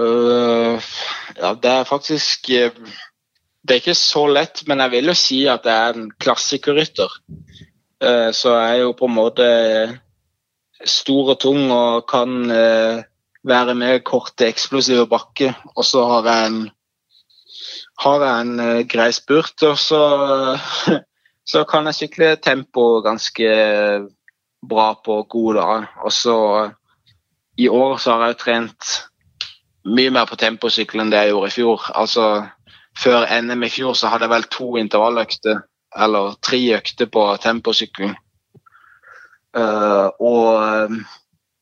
[0.00, 5.66] ja, det er faktisk det er ikke så lett, men jeg vil jo si at
[5.68, 7.16] jeg er en klassikerrytter.
[8.00, 9.46] Uh, så jeg er jo på en måte
[10.88, 13.02] stor og tung og kan uh,
[13.44, 15.52] være med korte, eksplosive bakker.
[15.76, 16.62] Og så har jeg en,
[18.00, 20.02] har jeg en grei spurt, og så,
[21.52, 23.52] så kan jeg sykle tempo ganske
[24.68, 25.86] bra på gode dager.
[26.04, 26.36] Og så
[27.58, 28.96] i år så har jeg trent
[29.84, 31.86] mye mer på temposykkel enn det jeg gjorde i fjor.
[31.96, 32.26] Altså
[33.00, 35.62] før NM i fjor så hadde jeg vel to intervalløkter,
[35.96, 38.16] eller tre økter på temposykkelen.
[39.56, 40.94] Uh, og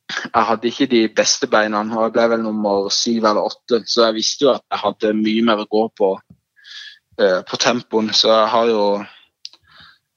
[0.09, 3.83] jeg hadde ikke de beste beina, og jeg ble vel nummer syv eller åtte.
[3.89, 8.13] Så jeg visste jo at jeg hadde mye mer å gå på uh, på tempoen.
[8.13, 8.83] Så jeg har jo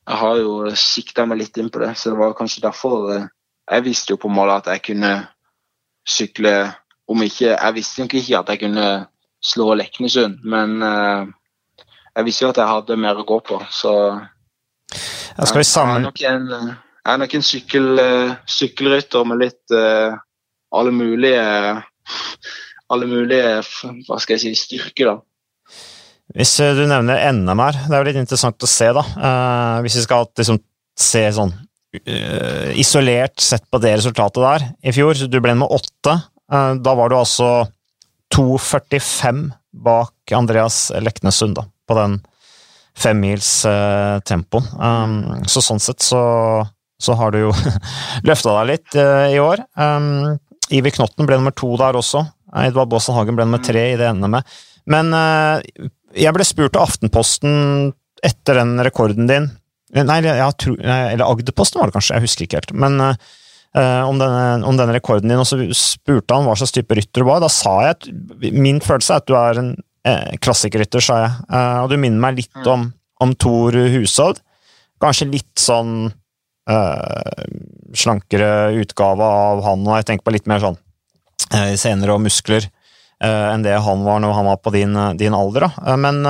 [0.01, 1.93] jeg har jo sikta meg litt inn på det.
[1.95, 3.11] Så det var kanskje derfor
[3.71, 5.13] jeg visste jo på målet at jeg kunne
[6.07, 6.55] sykle
[7.11, 8.87] om ikke Jeg visste nok ikke at jeg kunne
[9.43, 11.27] slå Leknesund, men uh,
[12.17, 13.93] jeg visste jo at jeg hadde mer å gå på, så
[14.91, 16.09] jeg, skal vi sammen...
[16.19, 20.17] jeg, er nok en, jeg er nok en sykkel, uh, sykkelrytter med litt uh,
[20.75, 21.43] alle mulige
[22.91, 23.61] alle mulige
[24.07, 25.77] hva skal jeg si, styrker, da.
[26.35, 29.03] Hvis du nevner NM her, det er jo litt interessant å se, da.
[29.83, 30.59] hvis vi skal liksom,
[30.99, 31.51] se sånn
[32.79, 35.25] isolert sett på det resultatet der i fjor.
[35.27, 36.13] Du ble med åtte.
[36.51, 37.49] Uh, da var du altså
[38.35, 42.19] 2,45 bak Andreas Leknesund da, på den
[42.97, 44.67] femmils uh, tempoen.
[44.79, 46.21] Um, så sånn sett så,
[47.01, 47.53] så har du jo
[48.27, 49.63] løfta deg litt uh, i år.
[49.79, 50.37] Um,
[50.71, 52.23] Iver Knotten ble nummer to der også.
[52.65, 54.59] Edvard Baasen Hagen ble nummer tre i det NM-et.
[54.91, 55.63] Men uh,
[56.17, 59.49] jeg ble spurt av Aftenposten etter den rekorden din
[59.91, 60.21] Nei,
[60.55, 62.75] tror, eller Agderposten var det kanskje, jeg husker ikke helt.
[62.79, 63.15] Men
[63.71, 67.23] Uh, om, denne, om, denne, rekorden din, og så spurte han hva slags type rytter
[67.23, 67.39] du var.
[67.39, 68.09] Da sa jeg at
[68.51, 69.69] min følelse er at du er en
[70.07, 71.31] eh, klassikerrytter, sa jeg.
[71.51, 72.89] Eh, og du minner meg litt om,
[73.21, 74.41] om Thor Hushovd.
[75.01, 76.11] Kanskje litt sånn
[76.69, 77.45] eh,
[77.97, 80.77] slankere utgave av han, og jeg tenker på litt mer sånn
[81.53, 82.69] eh, senere og muskler
[83.21, 85.67] enn det han var når han var på din, din alder.
[85.67, 85.93] Da.
[85.93, 86.23] men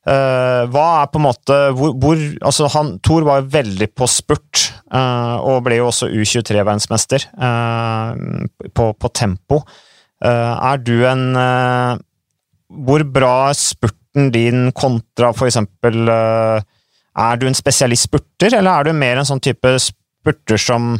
[0.00, 4.70] Uh, hva er på en måte hvor, hvor altså han, Thor var veldig på spurt,
[4.88, 8.16] uh, og ble jo også U23-verdensmester uh,
[8.72, 9.60] på, på, tempo.
[10.20, 11.22] er du en
[12.70, 18.88] Hvor bra er spurten din kontra for eksempel Er du en spesialist spurter, eller er
[18.88, 20.92] du mer en sånn type spurter som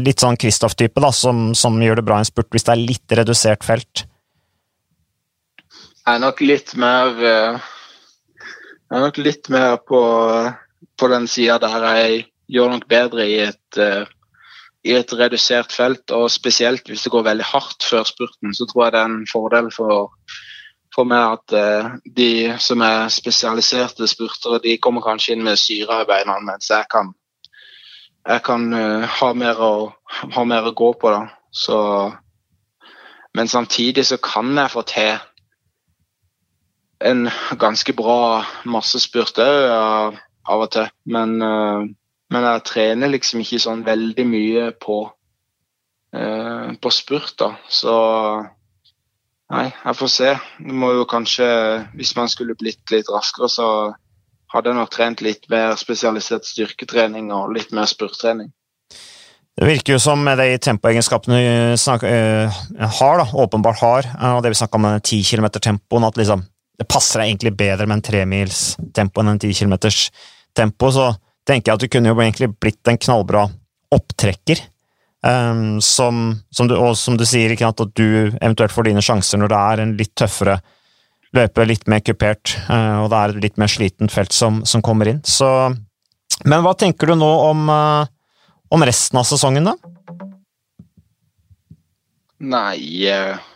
[0.00, 2.80] Litt sånn Kristoff-type, da, som, som, gjør det bra i en spurt hvis det er
[2.80, 4.06] litt redusert felt?
[5.68, 7.12] Jeg er nok litt mer
[8.94, 10.00] jeg er nok litt mer på,
[11.00, 12.18] på den sida der jeg
[12.54, 13.78] gjør nok bedre i et,
[14.84, 16.12] i et redusert felt.
[16.14, 19.24] Og spesielt hvis det går veldig hardt før spurten, så tror jeg det er en
[19.30, 20.12] fordel for,
[20.94, 26.02] for meg at uh, de som er spesialiserte spurtere, de kommer kanskje inn med syre
[26.02, 27.10] i beina, mens jeg kan,
[28.28, 29.74] jeg kan uh, ha, mer å,
[30.36, 31.10] ha mer å gå på.
[31.10, 31.26] da.
[31.54, 31.78] Så,
[33.34, 35.16] men samtidig så kan jeg få til
[37.04, 37.26] en
[37.60, 40.86] ganske bra massespurt òg av, av og til.
[41.10, 44.98] Men, men, jeg trener liksom ikke sånn veldig mye på,
[46.14, 47.50] på spurt, da.
[47.68, 47.94] Så
[49.54, 50.32] nei, jeg får se.
[50.58, 51.46] Det må jo kanskje
[51.94, 53.68] Hvis man skulle blitt litt raskere, så
[54.54, 58.52] hadde jeg nok trent litt mer spesialisert styrketrening og litt mer spurttrening.
[59.54, 62.62] Det virker jo som de tempoegenskapene vi uh,
[62.98, 66.42] har, da, åpenbart har, og det vi snakka om 10 km tempoen, at liksom
[66.78, 70.08] det passer deg egentlig bedre med en tremilstempo enn en ti kilometers
[70.56, 71.12] tempo, så
[71.46, 73.46] tenker jeg at du kunne jo egentlig blitt en knallbra
[73.94, 74.62] opptrekker.
[75.24, 79.04] Um, som, som du, og som du sier, ikke sant, at du eventuelt får dine
[79.04, 80.58] sjanser når det er en litt tøffere
[81.34, 84.84] løpe, litt mer kupert, uh, og det er et litt mer slitent felt som, som,
[84.84, 85.22] kommer inn.
[85.24, 85.48] Så
[86.44, 88.04] Men hva tenker du nå om, uh,
[88.74, 89.74] om resten av sesongen, da?
[92.44, 93.50] Nei uh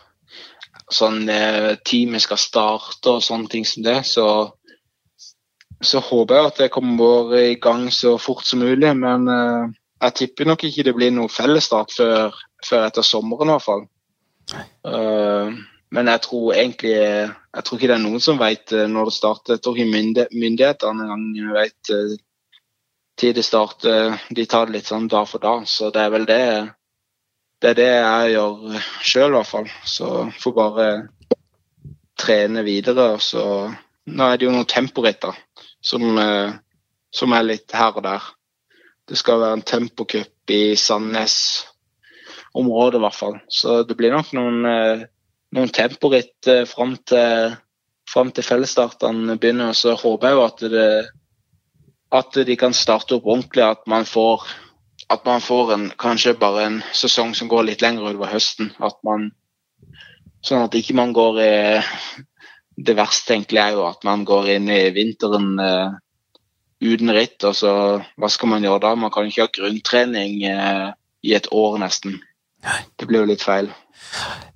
[0.93, 4.25] sånn eh, teamet skal starte og sånne ting som det, så,
[5.81, 8.91] så håper jeg at det kommer i gang så fort som mulig.
[8.97, 9.69] Men eh,
[9.99, 13.83] jeg tipper nok ikke det blir noe fellesstart før, før etter sommeren i hvert fall.
[14.87, 15.59] Uh,
[15.93, 19.15] men jeg tror egentlig jeg tror ikke det er noen som vet uh, når det
[19.17, 19.57] starter.
[19.57, 22.17] Jeg tror ikke myndighetene engang vet uh,
[23.19, 24.17] tid det starter.
[24.31, 25.67] De tar det litt sånn dag for dag.
[25.67, 26.43] Så det er vel det
[27.59, 29.65] det er det jeg gjør sjøl, i hvert fall.
[29.83, 30.89] Så får bare
[32.19, 33.11] trene videre.
[33.19, 33.43] Så
[34.07, 35.35] nå er det jo noen temporitter
[35.83, 36.55] som, eh,
[37.11, 38.29] som er litt her og der.
[39.09, 43.39] Det skal være en tempocup i Sandnes-området, i hvert fall.
[43.49, 45.01] Så det blir nok noen, eh,
[45.57, 47.57] noen temporitt eh, fram til,
[48.09, 49.73] fram til fellesstartene begynner.
[49.73, 51.09] Så håper jeg jo at, det,
[52.21, 53.65] at de kan starte opp ordentlig.
[53.65, 54.45] At man får,
[55.09, 58.69] at man får en, kanskje bare en sesong som går litt lenger utover høsten.
[58.77, 59.31] At man,
[60.45, 61.53] sånn at ikke man går i
[62.79, 65.89] Det verste egentlig er jo at man går inn i vinteren eh,
[66.83, 67.43] uten ritt.
[67.43, 68.95] Altså, Hva skal man gjøre da?
[68.99, 70.87] Man kan ikke ha grunntrening eh,
[71.25, 72.19] i et år, nesten.
[72.99, 73.69] Det blir jo litt feil.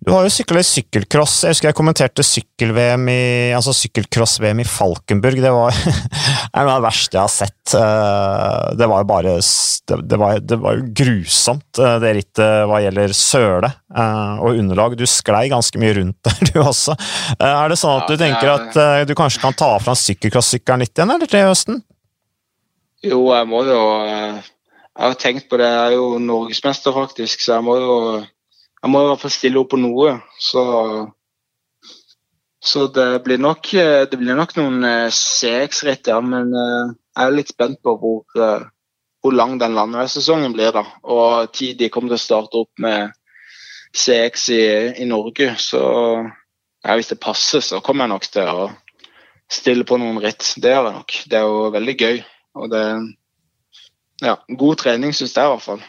[0.03, 1.37] Du har jo sykla i sykkelcross.
[1.45, 3.21] Jeg husker jeg kommenterte sykkel-VM i
[3.55, 5.39] altså sykkelcross-VM i Falkenburg.
[5.39, 7.75] Det var det, det verste jeg har sett.
[7.79, 13.15] Eh, det var jo bare Det var, det var grusomt, eh, det rittet hva gjelder
[13.15, 14.97] søle eh, og underlag.
[14.99, 16.97] Du sklei ganske mye rundt der, du også.
[17.39, 21.15] Er det sånn at du tenker at du kanskje kan ta fram sykkelcross-sykkelen litt igjen,
[21.15, 21.83] eller til høsten?
[23.03, 25.67] Jo, jeg må jo Jeg har tenkt på det.
[25.67, 27.97] Jeg er jo norgesmester, faktisk, så jeg må jo
[28.83, 30.09] jeg må i hvert fall stille opp på noe.
[30.43, 30.61] Så,
[32.59, 33.69] så det, blir nok,
[34.11, 36.19] det blir nok noen eh, CX-ritt, ja.
[36.19, 38.65] Men eh, jeg er litt spent på hvor, eh,
[39.23, 40.75] hvor lang den landeveissesongen blir.
[40.75, 40.83] da.
[41.07, 43.15] Og tid de kommer til å starte opp med
[43.95, 44.63] CX i,
[44.99, 45.53] i Norge.
[45.63, 48.69] Så ja, hvis det passer, så kommer jeg nok til å
[49.47, 50.57] stille på noen ritt.
[50.59, 51.19] Det gjør jeg nok.
[51.31, 52.23] Det er jo veldig gøy.
[52.59, 52.85] Og det
[54.23, 55.83] ja, god trening, syns jeg i hvert fall.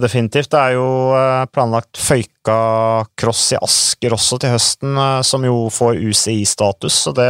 [0.00, 0.52] Definitivt.
[0.52, 5.98] Det er jo eh, planlagt Føyka-cross i Asker også til høsten, eh, som jo får
[5.98, 7.02] UCI-status.
[7.04, 7.28] så det,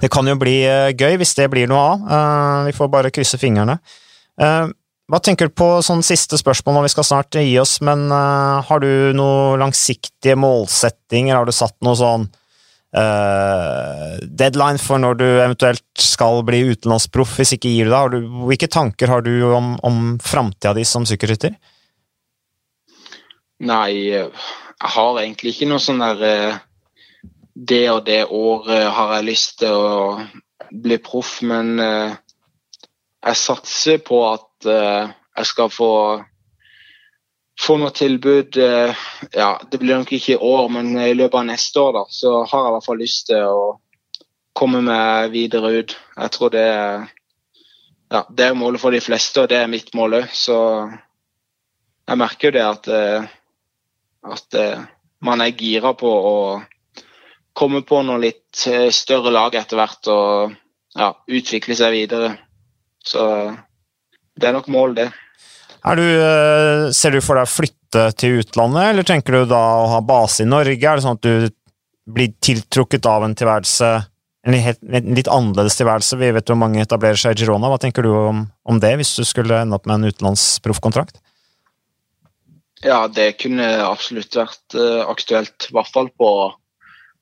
[0.00, 2.64] det, kan jo bli eh, gøy hvis det blir noe av.
[2.68, 3.78] Vi får bare krysse fingrene.
[4.36, 8.80] Hva tenker du på sånn siste spørsmål når vi skal snart gi oss, men har
[8.82, 11.36] du noen langsiktige målsettinger?
[11.38, 12.26] Har du satt noe sånn
[12.96, 18.28] Uh, deadline for når du eventuelt skal bli utenlandsproff, hvis ikke gir du deg.
[18.48, 21.52] hvilke tanker har du om, om framtida di som sykkelrytter?
[23.68, 24.30] Nei, jeg
[24.96, 26.56] har egentlig ikke noe sånn der uh,
[27.52, 30.24] Det og det året har jeg lyst til å
[30.72, 32.16] bli proff, men uh,
[33.26, 35.90] jeg satser på at jeg skal få
[37.60, 38.94] få noe tilbud eh,
[39.32, 42.32] ja, Det blir nok ikke i år, men i løpet av neste år da, så
[42.44, 43.60] har jeg i hvert fall lyst til å
[44.56, 45.96] komme meg videre ut.
[46.16, 47.08] Jeg tror det er,
[48.12, 50.30] ja, det er målet for de fleste, og det er mitt mål òg.
[50.32, 50.58] Så
[52.06, 53.28] jeg merker jo det at, eh,
[54.36, 54.86] at eh,
[55.26, 56.38] man er gira på å
[57.56, 60.56] komme på noe litt større lag etter hvert og
[60.96, 62.34] ja, utvikle seg videre.
[63.00, 63.22] Så
[64.36, 65.06] det er nok mål, det.
[65.86, 69.86] Du, eh, ser du for deg å flytte til utlandet, eller tenker du da å
[69.92, 70.82] ha base i Norge?
[70.82, 71.46] Er det sånn at du
[72.10, 73.90] blir tiltrukket av en tilværelse,
[74.46, 76.18] en, litt, en litt annerledes tilværelse?
[76.18, 77.70] Vi vet hvor mange etablerer seg i Girona.
[77.70, 81.22] Hva tenker du om, om det, hvis du skulle ende opp med en utenlandsproffkontrakt?
[82.84, 85.70] Ja, det kunne absolutt vært uh, aktuelt.
[85.70, 86.32] I hvert fall på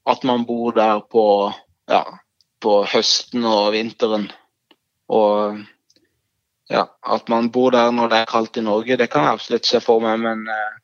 [0.08, 1.52] at man bor der på,
[1.92, 2.02] ja,
[2.64, 4.30] på høsten og vinteren.
[5.12, 5.60] Og
[6.70, 9.66] ja, at man bor der når det er kaldt i Norge, det kan jeg absolutt
[9.68, 10.20] se for meg.
[10.20, 10.76] Men eh,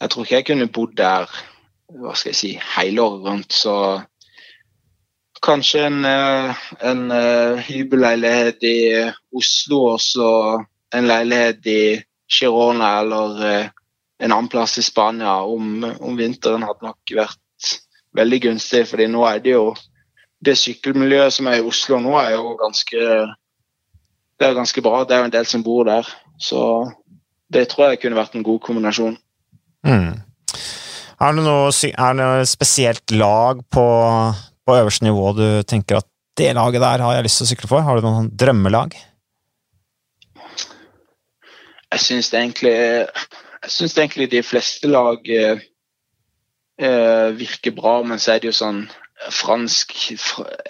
[0.00, 1.30] jeg tror ikke jeg kunne bodd der
[1.94, 3.52] hva skal jeg si, hele året rundt.
[3.52, 3.76] Så
[5.44, 8.78] kanskje en, eh, en uh, hybelleilighet i
[9.36, 10.64] Oslo og
[10.94, 11.82] en leilighet i
[12.30, 13.72] Girona eller uh,
[14.24, 17.74] en annen plass i Spania om, om, vinteren hadde nok vært
[18.16, 18.86] veldig gunstig.
[18.88, 19.74] fordi nå er det jo
[20.44, 23.04] det sykkelmiljøet som er i Oslo nå, er jo ganske
[24.38, 25.04] det er ganske bra.
[25.04, 26.08] Det er jo en del som bor der.
[26.40, 26.60] Så
[27.52, 29.16] det tror jeg kunne vært en god kombinasjon.
[29.86, 30.12] Mm.
[31.20, 33.86] Er, det noe, er det noe spesielt lag på,
[34.66, 36.08] på øverste nivå du tenker at
[36.38, 37.86] det laget der har jeg lyst til å sykle for?
[37.86, 38.96] Har du noen drømmelag?
[41.94, 42.74] Jeg syns egentlig
[43.64, 45.62] jeg syns egentlig de fleste lag eh,
[46.76, 48.82] eh, virker bra, men så er det jo sånn
[49.32, 49.94] fransk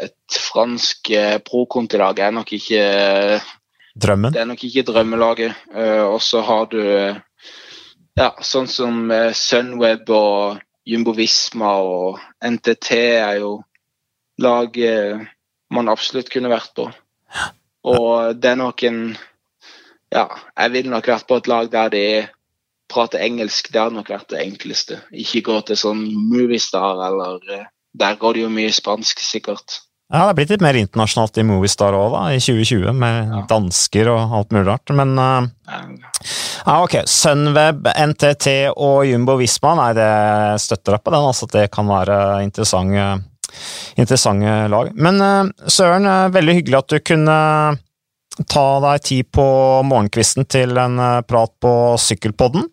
[0.01, 2.83] Et fransk eh, pro-kontilag er nok ikke
[3.95, 4.33] Drømmen?
[4.35, 5.55] Det er nok ikke drømmelaget.
[5.71, 13.39] Uh, og så har du ja, sånn som Sunweb og Jumbo Visma og NTT er
[13.39, 13.53] jo
[14.43, 14.75] lag
[15.71, 16.89] man absolutt kunne vært på.
[17.91, 19.01] Og det er nok en
[20.15, 20.29] Ja,
[20.59, 22.07] jeg ville nok vært på et lag der de
[22.91, 23.73] prater engelsk.
[23.73, 25.01] Det hadde nok vært det enkleste.
[25.11, 27.41] Ikke gå til sånn Moviestar eller
[27.95, 29.81] Der går det jo mye spansk, sikkert.
[30.13, 33.39] Ja, det er blitt litt mer internasjonalt i Movistar òg, da, i 2020, med ja.
[33.51, 34.93] dansker og alt mulig rart.
[34.95, 36.99] Men uh, ja, ok.
[37.09, 40.11] Sunweb, NTT og Jumbo Visma, nei, det
[40.63, 41.31] støtter deg på den.
[41.31, 43.07] altså Det kan være interessante,
[43.97, 44.93] interessante lag.
[44.95, 47.41] Men uh, Søren, uh, veldig hyggelig at du kunne
[48.51, 49.49] ta deg tid på
[49.89, 52.69] morgenkvisten til en prat på Sykkelpodden.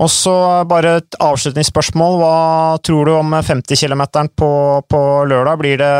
[0.00, 0.32] Og så
[0.68, 2.18] bare et avslutningsspørsmål.
[2.22, 2.36] Hva
[2.84, 4.50] tror du om 50 km på,
[4.88, 5.60] på, lørdag?
[5.60, 5.94] Blir det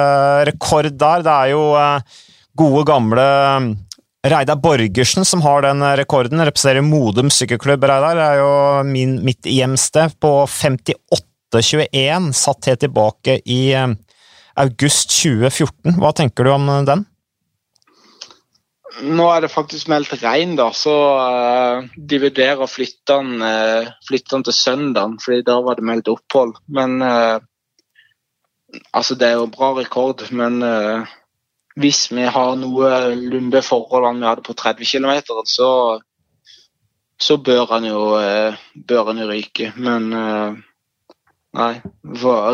[0.49, 1.25] rekord der?
[1.27, 2.21] Det er jo eh,
[2.57, 3.69] gode, gamle eh,
[4.31, 6.41] Reidar Borgersen som har den rekorden.
[6.49, 8.17] Representerer Modum sykkelklubb, Reidar.
[8.17, 8.55] Det er jo
[8.89, 12.33] min, mitt hjemsted på 58,21.
[12.41, 13.89] Satt helt tilbake i eh,
[14.65, 16.01] august 2014.
[16.01, 17.05] Hva tenker du om den?
[18.99, 23.91] Nå er det faktisk meldt regn, da, så uh, de vurderer å flytte den, uh,
[24.09, 26.57] flytte den til søndag, fordi da var det meldt opphold.
[26.75, 27.39] Men uh,
[28.91, 30.59] altså, det er jo bra rekord, men
[31.81, 35.71] hvis vi har noenlunde forhold enn vi hadde på 30 km, så,
[37.21, 38.03] så bør han jo,
[38.91, 39.71] bør han jo ryke.
[39.79, 40.11] Men
[41.57, 41.73] nei.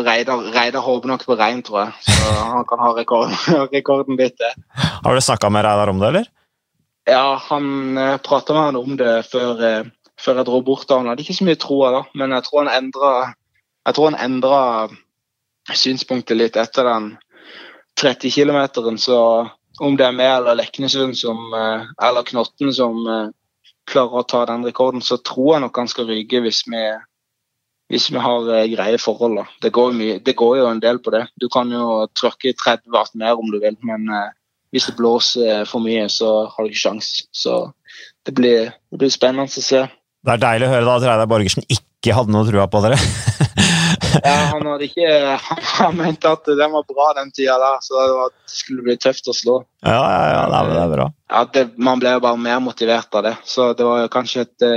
[0.07, 1.97] Reidar, Reidar håper nok på regn, tror jeg.
[2.07, 3.35] Så han kan ha rekorden,
[3.75, 4.53] rekorden litt til.
[5.03, 6.27] Har du snakka med Reidar om det, eller?
[7.09, 9.85] Ja, han eh, prata med han om det før, uh,
[10.19, 10.89] før jeg dro bort.
[10.91, 13.11] Han hadde ikke så mye troa da, men jeg tror han endra
[13.87, 14.57] jeg tror han endra
[15.71, 17.13] synspunktet litt etter den
[18.01, 18.59] 30 km.
[18.99, 19.19] Så
[19.79, 23.29] om det er meg eller Leknesund som, uh, eller Knotten som uh,
[23.87, 26.81] klarer å ta den rekorden, så tror jeg nok han skal ryke hvis vi,
[27.87, 29.39] hvis vi har greie forhold.
[29.39, 29.47] Da.
[29.63, 31.23] Det går, mye, det går, jo en del på det.
[31.39, 34.11] Du kan jo tråkke 30 watt mer om du vil, men
[34.73, 37.11] hvis det blåser for mye, så har du ikke sjans.
[37.31, 37.59] Så
[38.27, 39.85] det blir, det blir, spennende å se.
[39.87, 42.97] Det er deilig å høre da at Reidar Borgersen ikke hadde noe trua på dere.
[44.27, 45.37] ja, han hadde ikke
[45.77, 48.97] Han mente at den var bra den tida der, så det, var, det skulle bli
[48.99, 49.61] tøft å slå.
[49.85, 51.07] Ja, ja, ja, det er, det er bra.
[51.31, 54.69] Ja, det, Man ble jo bare mer motivert av det, så det var kanskje et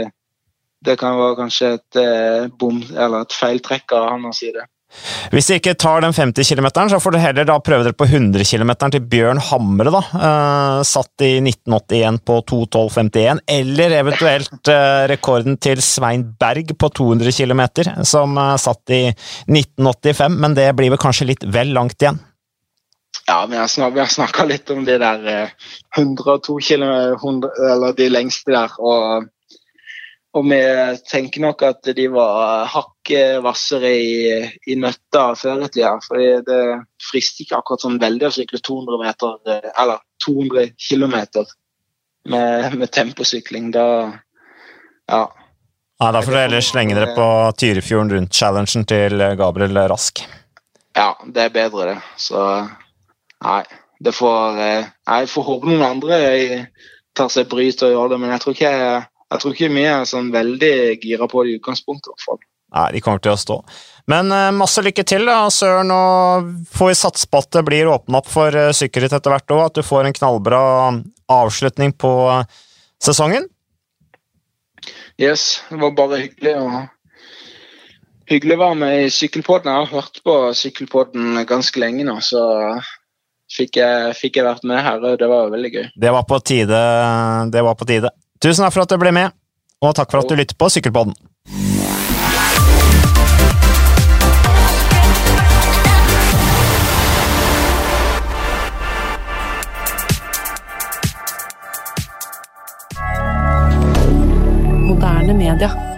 [0.80, 4.64] det kan være kanskje et eh, bom, eller et feiltrekk av han å si det.
[5.30, 8.45] Hvis de ikke tar den 50 km, så får du heller prøve dere på 100
[8.45, 10.01] km til Bjørn Hamre, da.
[10.28, 13.43] Eh, satt i 1981 på 2.12,51.
[13.59, 17.62] Eller eventuelt eh, rekorden til Svein Berg på 200 km,
[18.07, 20.41] som eh, satt i 1985.
[20.43, 22.18] Men det blir vel kanskje litt vel langt igjen?
[23.28, 25.53] Ja, vi har, snak snakka litt om de der
[25.97, 28.74] 102 km, eller de lengste der.
[28.78, 29.30] og
[30.31, 30.61] og vi
[31.11, 34.18] tenker nok at de var hakket hvassere i,
[34.70, 35.97] i nøtta før i tida.
[36.05, 36.61] For det
[37.03, 39.41] frister ikke akkurat sånn veldig å sykle 200 meter,
[39.74, 41.16] eller 200 km
[42.31, 43.72] med, med temposykling.
[43.74, 43.87] Da
[45.11, 45.24] ja.
[46.01, 47.26] Nei, Da får dere heller slenge dere på
[47.59, 50.22] Tyrifjorden rundt challengen til Gabriel Rask.
[50.95, 51.99] Ja, det er bedre, det.
[52.22, 52.45] Så
[53.43, 53.62] nei.
[54.01, 56.22] Det får Jeg får håpe noen andre
[57.16, 59.85] tar seg bryet og gjør det, men jeg tror ikke jeg jeg tror ikke vi
[59.87, 62.11] er sånn veldig gira på det i utgangspunktet.
[62.11, 62.41] i hvert fall.
[62.70, 63.57] Nei, de kommer til å stå.
[64.11, 65.91] Men uh, masse lykke til, da, Søren.
[65.95, 69.55] Og får vi satse på at det blir åpna opp for uh, sykkelritt etter hvert
[69.55, 69.64] òg.
[69.66, 70.62] At du får en knallbra
[71.31, 72.62] avslutning på uh,
[73.03, 73.49] sesongen.
[75.20, 76.87] Yes, det var bare hyggelig å
[78.31, 79.66] Hyggelig å være med i Sykkelpodden.
[79.66, 82.39] Jeg har hørt på Sykkelpodden ganske lenge nå, så
[83.51, 85.87] fikk jeg, fikk jeg vært med her, og det var veldig gøy.
[85.99, 86.83] Det var på tide.
[87.51, 88.12] Det var på tide.
[88.41, 89.34] Tusen takk for at du ble med,
[89.84, 91.12] og takk for at du lytter på Sykkelpodden.
[104.88, 105.89] Moderne.